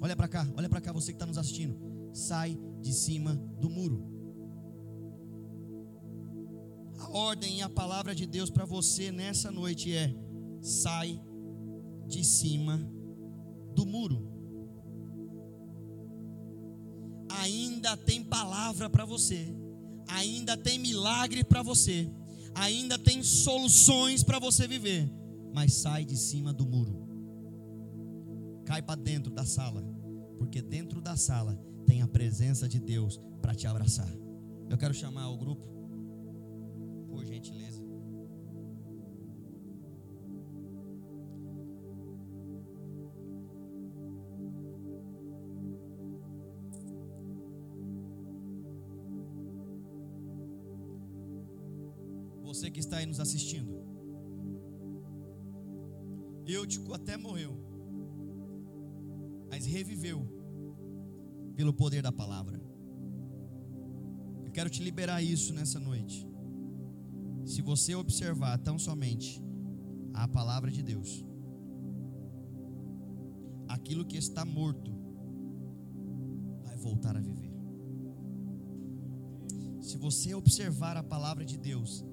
Olha 0.01 0.15
para 0.15 0.29
cá, 0.29 0.47
olha 0.57 0.69
para 0.69 0.81
cá, 0.81 0.93
você 0.93 1.13
que 1.13 1.17
está 1.17 1.27
nos 1.27 1.39
assistindo. 1.39 1.77
Sai 2.13 2.59
de 2.81 2.93
cima 2.93 3.35
do 3.59 3.69
muro. 3.69 4.13
A 6.99 7.11
ordem 7.11 7.59
e 7.59 7.63
a 7.63 7.69
palavra 7.69 8.15
de 8.15 8.27
Deus 8.27 8.51
para 8.51 8.65
você 8.65 9.11
nessa 9.11 9.51
noite 9.51 9.93
é: 9.93 10.15
sai 10.61 11.21
de 12.07 12.23
cima 12.23 12.79
do 13.75 13.85
muro. 13.85 14.35
ainda 17.45 17.97
tem 17.97 18.23
palavra 18.23 18.89
para 18.89 19.05
você, 19.05 19.55
ainda 20.09 20.57
tem 20.57 20.79
milagre 20.79 21.45
para 21.45 21.63
você, 21.63 22.11
ainda 22.55 22.99
tem 22.99 23.23
soluções 23.23 24.23
para 24.23 24.39
você 24.39 24.67
viver, 24.67 25.11
mas 25.53 25.75
sai 25.75 26.05
de 26.05 26.17
cima 26.17 26.53
do 26.53 26.65
muro, 26.65 27.04
cai 28.65 28.83
para 28.83 29.01
dentro 29.01 29.33
da 29.33 29.45
sala, 29.45 29.83
porque 30.39 30.61
dentro 30.61 31.01
da 31.01 31.17
sala 31.17 31.59
tem 31.87 32.03
a 32.03 32.09
presença 32.09 32.69
de 32.69 32.81
Deus 32.81 33.21
para 33.41 33.55
te 33.55 33.67
abraçar. 33.67 34.11
Eu 34.69 34.79
quero 34.79 34.95
chamar 34.95 35.29
o 35.29 35.37
grupo, 35.37 35.67
por 37.09 37.25
gentileza. 37.25 37.85
você 52.55 52.71
que 52.71 52.79
está 52.79 52.99
aí 52.99 53.07
nos 53.07 53.19
assistindo. 53.19 53.75
Eutico 56.47 56.95
até 56.95 57.17
morreu, 57.17 57.59
mas 59.65 59.67
reviveu 59.67 60.27
pelo 61.57 61.73
poder 61.73 62.03
da 62.03 62.13
palavra. 62.13 62.61
Eu 64.45 64.53
quero 64.53 64.69
te 64.69 64.83
liberar 64.83 65.23
isso 65.23 65.55
nessa 65.55 65.81
noite. 65.81 66.27
Se 67.47 67.63
você 67.63 67.95
observar 67.95 68.59
tão 68.59 68.79
somente 68.79 69.43
a 70.13 70.29
palavra 70.29 70.71
de 70.71 70.83
Deus, 70.83 71.25
aquilo 73.69 74.05
que 74.05 74.17
está 74.17 74.45
morto 74.45 74.93
vai 76.63 76.77
voltar 76.77 77.17
a 77.17 77.21
viver. 77.21 77.53
Se 79.81 79.97
você 79.97 80.35
observar 80.35 80.97
a 80.97 81.03
palavra 81.03 81.45
de 81.45 81.57
Deus, 81.57 82.05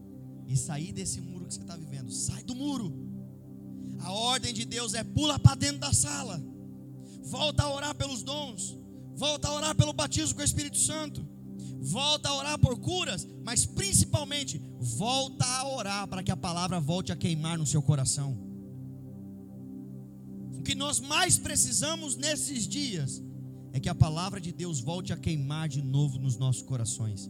e 0.48 0.58
sair 0.58 0.92
desse 0.92 1.22
muro 1.22 1.46
que 1.46 1.54
você 1.54 1.62
está 1.62 1.78
vivendo. 1.78 2.12
Sai 2.12 2.44
do 2.44 2.54
muro. 2.54 2.92
A 4.00 4.12
ordem 4.12 4.54
de 4.54 4.66
Deus 4.66 4.94
é 4.94 5.02
pula 5.02 5.40
para 5.40 5.56
dentro 5.56 5.80
da 5.80 5.94
sala. 5.94 6.51
Volta 7.24 7.64
a 7.64 7.74
orar 7.74 7.96
pelos 7.96 8.24
dons. 8.24 8.78
Volta 9.16 9.48
a 9.48 9.54
orar 9.54 9.76
pelo 9.76 9.94
batismo 9.94 10.36
com 10.36 10.42
o 10.42 10.46
Espírito 10.46 10.78
Santo. 10.78 11.26
Volta 11.80 12.30
a 12.30 12.36
orar 12.36 12.60
por 12.60 12.78
curas, 12.78 13.28
mas 13.44 13.66
principalmente 13.66 14.62
volta 14.80 15.46
a 15.46 15.68
orar 15.68 16.08
para 16.08 16.22
que 16.22 16.32
a 16.32 16.38
palavra 16.38 16.80
volte 16.80 17.12
a 17.12 17.16
queimar 17.16 17.58
no 17.58 17.66
seu 17.66 17.82
coração. 17.82 18.38
O 20.58 20.62
que 20.62 20.76
nós 20.76 21.00
mais 21.00 21.40
precisamos 21.40 22.16
nesses 22.16 22.68
dias 22.68 23.22
é 23.74 23.80
que 23.80 23.90
a 23.90 23.96
palavra 23.96 24.40
de 24.40 24.52
Deus 24.52 24.80
volte 24.80 25.12
a 25.12 25.18
queimar 25.18 25.68
de 25.68 25.82
novo 25.82 26.20
nos 26.20 26.38
nossos 26.38 26.62
corações 26.62 27.30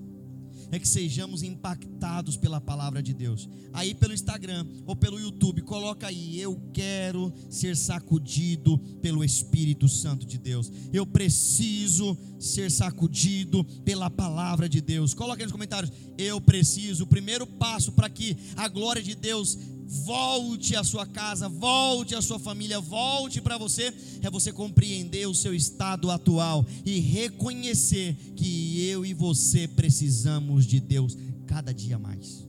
é 0.71 0.79
que 0.79 0.87
sejamos 0.87 1.43
impactados 1.43 2.37
pela 2.37 2.59
palavra 2.59 3.01
de 3.01 3.13
Deus. 3.13 3.49
Aí 3.73 3.93
pelo 3.93 4.13
Instagram 4.13 4.65
ou 4.85 4.95
pelo 4.95 5.19
YouTube, 5.19 5.61
coloca 5.61 6.07
aí: 6.07 6.39
eu 6.39 6.59
quero 6.73 7.33
ser 7.49 7.75
sacudido 7.75 8.77
pelo 9.01 9.23
Espírito 9.23 9.87
Santo 9.87 10.25
de 10.25 10.37
Deus. 10.37 10.71
Eu 10.91 11.05
preciso 11.05 12.17
ser 12.39 12.69
sacudido 12.69 13.63
pela 13.85 14.09
palavra 14.09 14.67
de 14.67 14.81
Deus. 14.81 15.13
Coloca 15.13 15.41
aí 15.41 15.45
nos 15.45 15.51
comentários: 15.51 15.91
eu 16.17 16.39
preciso. 16.41 17.03
O 17.03 17.07
primeiro 17.07 17.47
passo 17.47 17.91
para 17.91 18.09
que 18.09 18.37
a 18.55 18.67
glória 18.67 19.01
de 19.01 19.15
Deus 19.15 19.57
volte 19.87 20.75
à 20.75 20.83
sua 20.83 21.05
casa, 21.05 21.49
volte 21.49 22.15
à 22.15 22.21
sua 22.21 22.39
família, 22.39 22.79
volte 22.79 23.41
para 23.41 23.57
você, 23.57 23.93
é 24.21 24.29
você 24.29 24.51
compreender 24.51 25.27
o 25.27 25.35
seu 25.35 25.53
estado 25.53 26.09
atual 26.09 26.65
e 26.85 26.99
reconhecer 26.99 28.15
que 28.35 28.81
eu 28.87 29.05
e 29.05 29.13
você 29.13 29.67
precisamos 29.67 30.65
de 30.65 30.79
Deus 30.79 31.17
cada 31.45 31.73
dia 31.73 31.99
mais. 31.99 32.47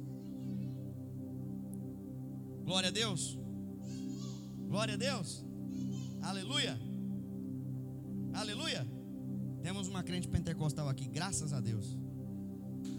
Glória 2.64 2.88
a 2.88 2.92
Deus. 2.92 3.38
Glória 4.68 4.94
a 4.94 4.96
Deus. 4.96 5.44
Aleluia. 6.22 6.80
Aleluia. 8.32 8.86
Temos 9.62 9.88
uma 9.88 10.02
crente 10.02 10.26
pentecostal 10.28 10.88
aqui, 10.88 11.06
graças 11.08 11.52
a 11.52 11.60
Deus. 11.60 12.01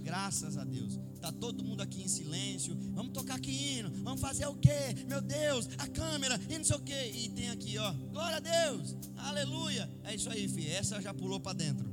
Graças 0.03 0.57
a 0.57 0.63
Deus. 0.65 0.99
Está 1.13 1.31
todo 1.31 1.63
mundo 1.63 1.81
aqui 1.81 2.03
em 2.03 2.07
silêncio. 2.07 2.77
Vamos 2.93 3.13
tocar 3.13 3.35
aqui 3.35 3.51
hino. 3.51 3.89
Vamos 4.03 4.19
fazer 4.19 4.45
o 4.45 4.55
quê? 4.55 4.93
Meu 5.07 5.21
Deus, 5.21 5.69
a 5.77 5.87
câmera 5.87 6.39
e 6.49 6.57
não 6.57 6.65
sei 6.65 6.75
o 6.75 6.81
quê. 6.81 7.11
E 7.15 7.29
tem 7.29 7.49
aqui, 7.49 7.77
ó. 7.77 7.93
Glória 8.11 8.37
a 8.37 8.39
Deus. 8.39 8.97
Aleluia. 9.15 9.89
É 10.03 10.13
isso 10.13 10.29
aí, 10.29 10.47
filho. 10.49 10.69
Essa 10.69 11.01
já 11.01 11.13
pulou 11.13 11.39
para 11.39 11.53
dentro. 11.53 11.89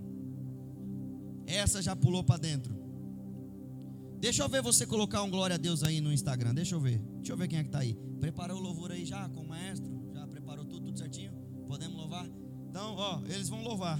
Essa 1.46 1.80
já 1.80 1.94
pulou 1.94 2.24
para 2.24 2.38
dentro. 2.38 2.78
Deixa 4.18 4.42
eu 4.42 4.48
ver 4.48 4.60
você 4.60 4.84
colocar 4.84 5.22
um 5.22 5.30
glória 5.30 5.54
a 5.54 5.58
Deus 5.58 5.82
aí 5.82 6.00
no 6.00 6.12
Instagram. 6.12 6.52
Deixa 6.52 6.74
eu 6.74 6.80
ver. 6.80 6.98
Deixa 7.16 7.32
eu 7.32 7.36
ver 7.36 7.48
quem 7.48 7.60
é 7.60 7.62
que 7.62 7.68
está 7.68 7.78
aí. 7.78 7.96
Preparou 8.20 8.58
o 8.58 8.60
louvor 8.60 8.90
aí 8.90 9.06
já 9.06 9.28
com 9.30 9.40
o 9.40 9.48
maestro? 9.48 9.90
Já 10.12 10.26
preparou 10.26 10.64
tudo, 10.64 10.86
tudo 10.86 10.98
certinho? 10.98 11.32
Podemos 11.66 11.96
louvar? 11.96 12.28
Então, 12.68 12.94
ó, 12.96 13.22
eles 13.26 13.48
vão 13.48 13.62
louvar. 13.62 13.98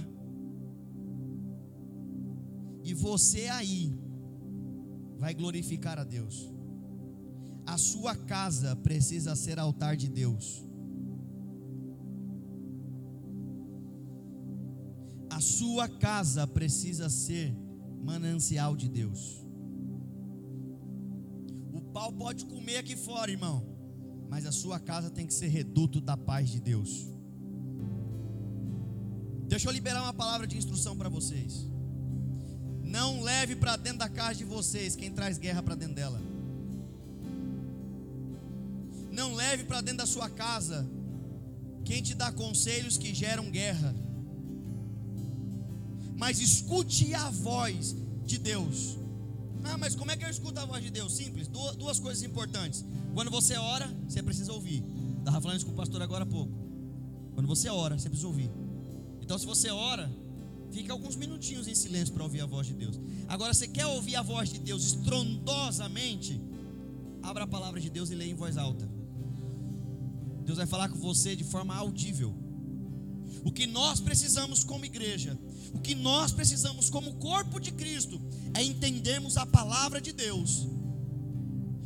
E 2.83 2.93
você 2.93 3.47
aí 3.47 3.97
vai 5.17 5.33
glorificar 5.33 5.99
a 5.99 6.03
Deus. 6.03 6.51
A 7.65 7.77
sua 7.77 8.15
casa 8.15 8.75
precisa 8.75 9.35
ser 9.35 9.59
altar 9.59 9.95
de 9.95 10.09
Deus. 10.09 10.65
A 15.29 15.39
sua 15.39 15.87
casa 15.87 16.45
precisa 16.45 17.09
ser 17.09 17.55
manancial 18.03 18.75
de 18.75 18.89
Deus. 18.89 19.45
O 21.71 21.81
pau 21.81 22.11
pode 22.11 22.45
comer 22.45 22.77
aqui 22.77 22.95
fora, 22.95 23.31
irmão, 23.31 23.63
mas 24.29 24.45
a 24.45 24.51
sua 24.51 24.79
casa 24.79 25.09
tem 25.09 25.25
que 25.25 25.33
ser 25.33 25.47
reduto 25.47 26.01
da 26.01 26.17
paz 26.17 26.49
de 26.49 26.59
Deus. 26.59 27.07
Deixa 29.47 29.69
eu 29.69 29.73
liberar 29.73 30.03
uma 30.03 30.13
palavra 30.13 30.47
de 30.47 30.57
instrução 30.57 30.97
para 30.97 31.09
vocês. 31.09 31.70
Não 32.91 33.21
leve 33.21 33.55
para 33.55 33.77
dentro 33.77 33.99
da 33.99 34.09
casa 34.09 34.35
de 34.35 34.43
vocês 34.43 34.97
quem 34.97 35.09
traz 35.09 35.37
guerra 35.37 35.63
para 35.63 35.75
dentro 35.75 35.95
dela. 35.95 36.21
Não 39.09 39.33
leve 39.33 39.63
para 39.63 39.79
dentro 39.79 39.99
da 39.99 40.05
sua 40.05 40.29
casa 40.29 40.85
quem 41.85 42.01
te 42.03 42.13
dá 42.13 42.33
conselhos 42.33 42.97
que 42.97 43.13
geram 43.13 43.49
guerra. 43.49 43.95
Mas 46.17 46.41
escute 46.41 47.13
a 47.15 47.29
voz 47.29 47.95
de 48.25 48.37
Deus. 48.37 48.97
Ah, 49.63 49.77
mas 49.77 49.95
como 49.95 50.11
é 50.11 50.17
que 50.17 50.25
eu 50.25 50.29
escuto 50.29 50.59
a 50.59 50.65
voz 50.65 50.83
de 50.83 50.89
Deus? 50.89 51.15
Simples, 51.15 51.47
duas, 51.47 51.77
duas 51.77 51.97
coisas 51.97 52.21
importantes. 52.23 52.83
Quando 53.13 53.31
você 53.31 53.55
ora, 53.55 53.87
você 54.05 54.21
precisa 54.21 54.51
ouvir. 54.51 54.83
Estava 55.19 55.39
falando 55.39 55.57
isso 55.57 55.65
com 55.65 55.71
o 55.71 55.75
pastor 55.75 56.01
agora 56.01 56.23
há 56.23 56.27
pouco. 56.27 56.51
Quando 57.35 57.47
você 57.47 57.69
ora, 57.69 57.97
você 57.97 58.09
precisa 58.09 58.27
ouvir. 58.27 58.51
Então, 59.21 59.37
se 59.37 59.45
você 59.45 59.69
ora, 59.69 60.11
fica 60.71 60.93
alguns 60.93 61.15
minutinhos 61.15 61.67
em 61.67 61.75
silêncio 61.75 62.13
para 62.13 62.23
ouvir 62.23 62.41
a 62.41 62.45
voz 62.45 62.67
de 62.67 62.73
Deus. 62.73 62.99
Agora, 63.27 63.53
você 63.53 63.67
quer 63.67 63.85
ouvir 63.85 64.15
a 64.15 64.21
voz 64.21 64.49
de 64.49 64.59
Deus 64.59 64.85
estrondosamente? 64.85 66.41
Abra 67.21 67.43
a 67.43 67.47
palavra 67.47 67.79
de 67.79 67.89
Deus 67.89 68.09
e 68.09 68.15
leia 68.15 68.31
em 68.31 68.35
voz 68.35 68.57
alta. 68.57 68.89
Deus 70.43 70.57
vai 70.57 70.67
falar 70.67 70.89
com 70.89 70.97
você 70.97 71.35
de 71.35 71.43
forma 71.43 71.75
audível. 71.75 72.35
O 73.43 73.51
que 73.51 73.65
nós 73.65 73.99
precisamos 73.99 74.63
como 74.63 74.85
igreja, 74.85 75.37
o 75.73 75.79
que 75.79 75.95
nós 75.95 76.31
precisamos 76.31 76.89
como 76.89 77.15
corpo 77.15 77.59
de 77.59 77.71
Cristo, 77.71 78.21
é 78.53 78.63
entendermos 78.63 79.37
a 79.37 79.45
palavra 79.45 79.99
de 80.01 80.11
Deus. 80.11 80.67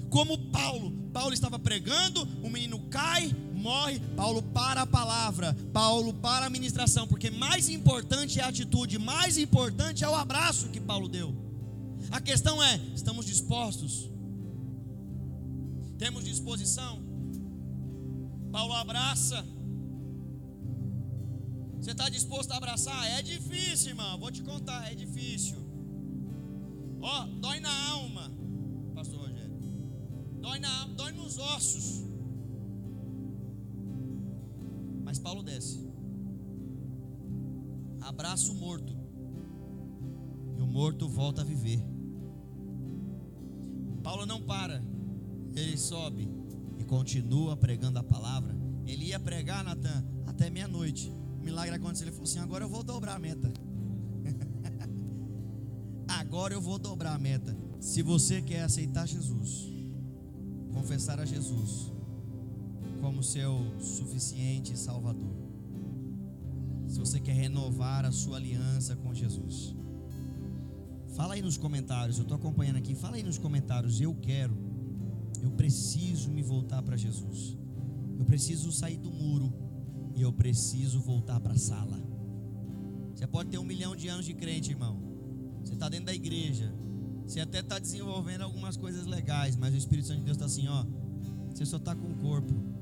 Como 0.10 0.50
Paulo, 0.52 0.92
Paulo 1.14 1.34
estava 1.34 1.60
pregando, 1.60 2.22
o 2.44 2.50
menino 2.50 2.80
cai, 2.90 3.34
morre, 3.66 4.00
Paulo 4.16 4.44
para 4.44 4.84
a 4.84 4.86
palavra, 4.86 5.58
Paulo 5.74 6.14
para 6.14 6.46
a 6.46 6.50
ministração, 6.52 7.08
porque 7.08 7.32
mais 7.32 7.68
importante 7.68 8.40
é 8.40 8.44
a 8.44 8.50
atitude, 8.50 9.00
mais 9.00 9.40
importante 9.40 10.04
é 10.04 10.08
o 10.08 10.14
abraço 10.14 10.70
que 10.70 10.80
Paulo 10.80 11.08
deu. 11.08 11.36
A 12.12 12.22
questão 12.22 12.62
é: 12.62 12.80
estamos 12.94 13.26
dispostos? 13.26 14.08
Temos 15.98 16.24
disposição? 16.24 16.94
Paulo 18.52 18.74
abraça. 18.74 19.44
Você 21.80 21.92
está 21.92 22.08
disposto 22.08 22.52
a 22.52 22.58
abraçar? 22.58 23.04
É 23.18 23.22
difícil, 23.24 23.90
irmão. 23.90 24.20
Vou 24.20 24.32
te 24.32 24.44
contar, 24.44 24.92
é 24.92 24.96
difícil. 24.96 25.58
Ó, 27.02 27.24
oh, 27.24 27.26
dói 27.40 27.60
na 27.60 27.90
alma, 27.90 28.32
Pastor 28.94 29.22
Rogério. 29.22 29.58
Dói 30.40 30.60
na 30.60 30.86
dói 31.00 31.12
nos 31.14 31.40
ossos. 31.40 32.05
Mas 35.16 35.20
Paulo 35.20 35.42
desce. 35.42 35.80
Abraça 38.02 38.52
o 38.52 38.56
morto. 38.56 38.94
E 40.58 40.62
o 40.62 40.68
morto 40.68 41.08
volta 41.08 41.40
a 41.40 41.46
viver. 41.46 41.80
Paulo 44.04 44.26
não 44.26 44.42
para. 44.42 44.84
Ele 45.54 45.78
sobe 45.78 46.30
e 46.78 46.84
continua 46.84 47.56
pregando 47.56 47.98
a 47.98 48.04
palavra. 48.04 48.58
Ele 48.86 49.06
ia 49.06 49.20
pregar, 49.20 49.64
Natan, 49.64 50.06
até 50.26 50.50
meia-noite. 50.50 51.10
O 51.40 51.44
milagre 51.46 51.76
aconteceu. 51.76 52.08
Ele 52.08 52.12
falou 52.12 52.26
assim: 52.26 52.40
agora 52.40 52.66
eu 52.66 52.70
vou 52.70 52.84
dobrar 52.84 53.16
a 53.16 53.20
meta. 53.20 53.54
agora 56.10 56.54
eu 56.54 56.60
vou 56.60 56.78
dobrar 56.78 57.16
a 57.16 57.20
meta. 57.20 57.58
Se 57.80 58.02
você 58.02 58.42
quer 58.42 58.64
aceitar 58.64 59.08
Jesus, 59.08 59.72
confessar 60.74 61.22
a 61.22 61.26
Jesus 61.26 61.95
como 63.06 63.22
seu 63.22 63.80
suficiente 63.80 64.76
Salvador, 64.76 65.36
se 66.88 66.98
você 66.98 67.20
quer 67.20 67.34
renovar 67.34 68.04
a 68.04 68.12
sua 68.12 68.38
aliança 68.38 68.96
com 68.96 69.14
Jesus, 69.14 69.76
fala 71.16 71.36
aí 71.36 71.42
nos 71.44 71.56
comentários. 71.56 72.18
Eu 72.18 72.24
estou 72.24 72.36
acompanhando 72.36 72.78
aqui. 72.78 72.96
Fala 72.96 73.18
aí 73.18 73.22
nos 73.22 73.38
comentários. 73.38 74.02
Eu 74.02 74.16
quero. 74.16 74.58
Eu 75.40 75.52
preciso 75.52 76.32
me 76.32 76.42
voltar 76.42 76.82
para 76.82 76.98
Jesus. 76.98 77.56
Eu 78.18 78.26
preciso 78.26 78.72
sair 78.72 78.98
do 78.98 79.12
muro 79.12 79.54
e 80.16 80.24
eu 80.24 80.34
preciso 80.34 81.00
voltar 81.00 81.40
para 81.40 81.54
a 81.54 81.60
sala. 81.60 82.02
Você 83.14 83.28
pode 83.28 83.52
ter 83.52 83.60
um 83.60 83.64
milhão 83.64 83.96
de 83.96 84.08
anos 84.08 84.26
de 84.26 84.34
crente, 84.34 84.72
irmão. 84.72 85.00
Você 85.64 85.74
está 85.74 85.90
dentro 85.90 86.08
da 86.08 86.14
igreja. 86.16 86.74
Você 87.24 87.40
até 87.40 87.60
está 87.60 87.78
desenvolvendo 87.78 88.42
algumas 88.42 88.76
coisas 88.76 89.06
legais, 89.06 89.56
mas 89.56 89.76
o 89.76 89.78
Espírito 89.78 90.08
Santo 90.08 90.20
de 90.22 90.26
Deus 90.26 90.38
está 90.38 90.46
assim, 90.46 90.68
ó. 90.68 90.84
Você 91.52 91.68
só 91.68 91.78
está 91.78 91.96
com 91.96 92.08
o 92.08 92.16
corpo. 92.16 92.75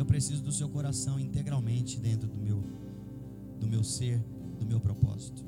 Eu 0.00 0.06
preciso 0.06 0.42
do 0.42 0.50
seu 0.50 0.66
coração 0.66 1.20
integralmente 1.20 2.00
dentro 2.00 2.26
do 2.26 2.38
meu, 2.38 2.64
do 3.60 3.68
meu 3.68 3.84
ser, 3.84 4.18
do 4.58 4.64
meu 4.64 4.80
propósito. 4.80 5.44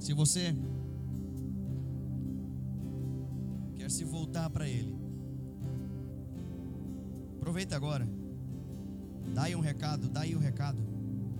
Se 0.00 0.14
você 0.14 0.56
quer 3.74 3.90
se 3.90 4.04
voltar 4.04 4.48
para 4.48 4.66
Ele, 4.66 4.96
aproveita 7.36 7.76
agora. 7.76 8.08
Dá 9.34 9.42
aí 9.42 9.54
um 9.54 9.60
recado, 9.60 10.08
dá 10.08 10.22
aí 10.22 10.34
um 10.34 10.40
recado. 10.40 10.82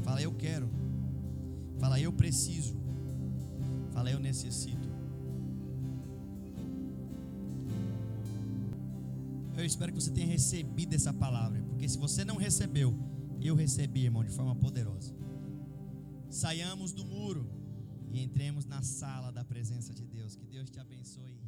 Fala, 0.02 0.20
eu 0.20 0.34
quero. 0.34 0.68
Fala, 1.78 1.98
eu 1.98 2.12
preciso. 2.12 2.76
Fala, 3.92 4.10
eu 4.10 4.20
necessito. 4.20 4.86
Eu 9.56 9.64
espero 9.64 9.90
que 9.94 9.98
você 10.02 10.10
tenha 10.10 10.26
recebido 10.26 10.92
essa 10.92 11.14
palavra, 11.14 11.65
porque 11.76 11.90
se 11.90 11.98
você 11.98 12.24
não 12.24 12.36
recebeu, 12.36 12.98
eu 13.38 13.54
recebi, 13.54 14.04
irmão, 14.04 14.24
de 14.24 14.30
forma 14.30 14.56
poderosa. 14.56 15.14
Saiamos 16.30 16.90
do 16.90 17.04
muro 17.04 17.46
e 18.10 18.22
entremos 18.22 18.64
na 18.64 18.80
sala 18.80 19.30
da 19.30 19.44
presença 19.44 19.92
de 19.92 20.06
Deus. 20.06 20.34
Que 20.34 20.46
Deus 20.46 20.70
te 20.70 20.80
abençoe. 20.80 21.38